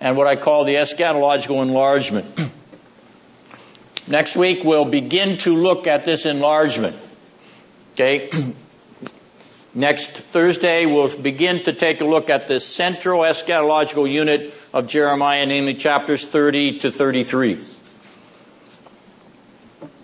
[0.00, 2.26] and what I call the eschatological enlargement.
[4.08, 6.96] Next week, we'll begin to look at this enlargement.
[7.92, 8.30] Okay?
[9.72, 15.46] Next Thursday, we'll begin to take a look at the central eschatological unit of Jeremiah,
[15.46, 17.60] namely chapters 30 to 33.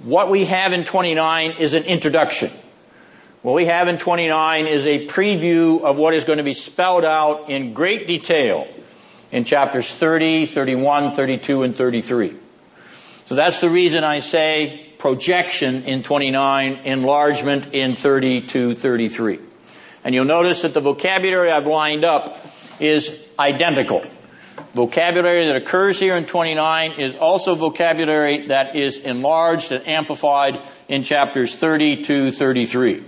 [0.04, 2.52] What we have in 29 is an introduction.
[3.42, 7.04] What we have in 29 is a preview of what is going to be spelled
[7.04, 8.68] out in great detail
[9.32, 12.36] in chapters 30, 31, 32, and 33.
[13.26, 19.40] So that's the reason I say projection in 29, enlargement in 30 to 33.
[20.04, 22.44] And you'll notice that the vocabulary I've lined up
[22.80, 24.04] is identical.
[24.72, 31.02] Vocabulary that occurs here in 29 is also vocabulary that is enlarged and amplified in
[31.02, 33.04] chapters 30 to 33.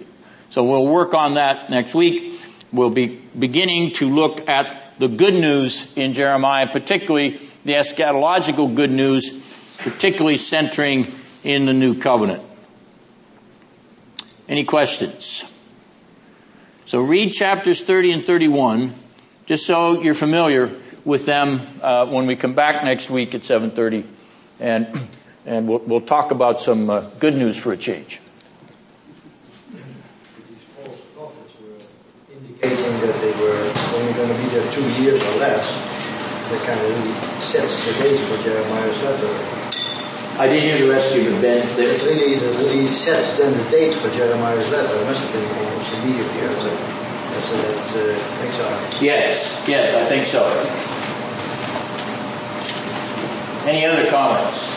[0.51, 2.41] So we'll work on that next week.
[2.73, 3.07] We'll be
[3.39, 9.31] beginning to look at the good news in Jeremiah, particularly the eschatological good news,
[9.79, 12.43] particularly centering in the new covenant.
[14.49, 15.45] Any questions?
[16.87, 18.95] So read chapters 30 and 31,
[19.47, 20.75] just so you're familiar
[21.05, 24.05] with them uh, when we come back next week at 7:30,
[24.59, 24.89] and
[25.47, 28.21] and we'll, we'll talk about some uh, good news for a change.
[32.33, 35.97] Indicating that they were only going to be there two years or less.
[36.51, 39.58] That kind of really sets the date for Jeremiah's letter.
[40.39, 41.67] I didn't hear the rest of you, but Ben.
[41.67, 44.95] It really, it really sets then the date for Jeremiah's letter.
[45.03, 46.71] It must have been almost immediately after,
[47.35, 49.03] after that uh, exile.
[49.03, 50.47] Yes, yes, I think so.
[53.69, 54.69] Any other comments?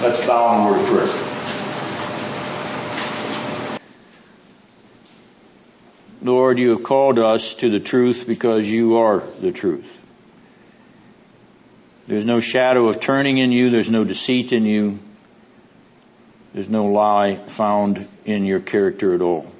[0.00, 1.32] Let's bow in word of prayer.
[6.22, 10.05] Lord, you have called us to the truth because you are the truth.
[12.06, 13.70] There's no shadow of turning in you.
[13.70, 14.98] There's no deceit in you.
[16.54, 19.52] There's no lie found in your character at all.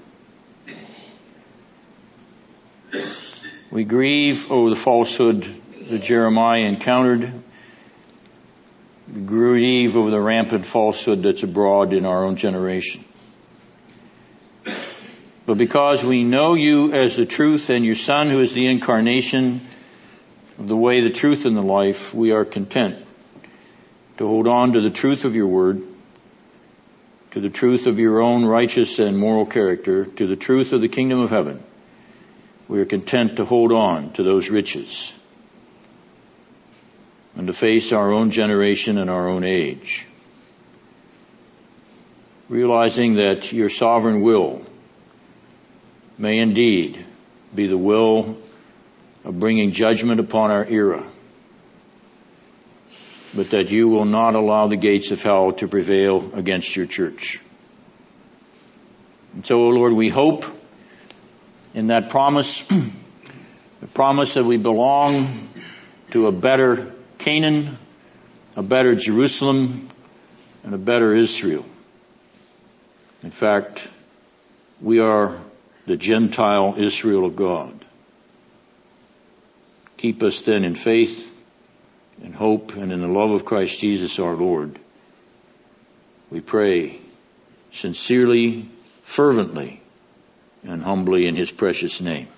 [3.71, 5.47] We grieve over the falsehood
[5.89, 7.33] that Jeremiah encountered.
[9.13, 13.05] We grieve over the rampant falsehood that's abroad in our own generation.
[15.45, 19.61] But because we know you as the truth and your son who is the incarnation
[20.59, 23.05] the way, the truth, and the life, we are content
[24.17, 25.83] to hold on to the truth of your word,
[27.33, 30.89] to the truth of your own righteous and moral character, to the truth of the
[30.89, 31.63] kingdom of heaven.
[32.69, 35.13] We are content to hold on to those riches
[37.37, 40.07] and to face our own generation and our own age.
[42.49, 44.63] Realizing that your sovereign will
[46.17, 47.05] may indeed
[47.55, 48.39] be the will
[49.27, 51.05] of bringing judgment upon our era,
[53.35, 57.43] but that you will not allow the gates of hell to prevail against your church.
[59.35, 60.45] And so, O Lord, we hope
[61.75, 62.61] in that promise,
[63.81, 65.49] the promise that we belong
[66.13, 67.77] to a better Canaan,
[68.55, 69.89] a better Jerusalem,
[70.63, 71.67] and a better Israel.
[73.25, 73.89] In fact,
[74.81, 75.37] we are
[75.87, 77.76] the Gentile Israel of God.
[79.97, 81.33] Keep us then in faith,
[82.23, 84.79] in hope, and in the love of Christ Jesus our Lord.
[86.31, 86.99] We pray
[87.73, 88.69] sincerely,
[89.03, 89.81] fervently,
[90.65, 92.29] and humbly in His precious name.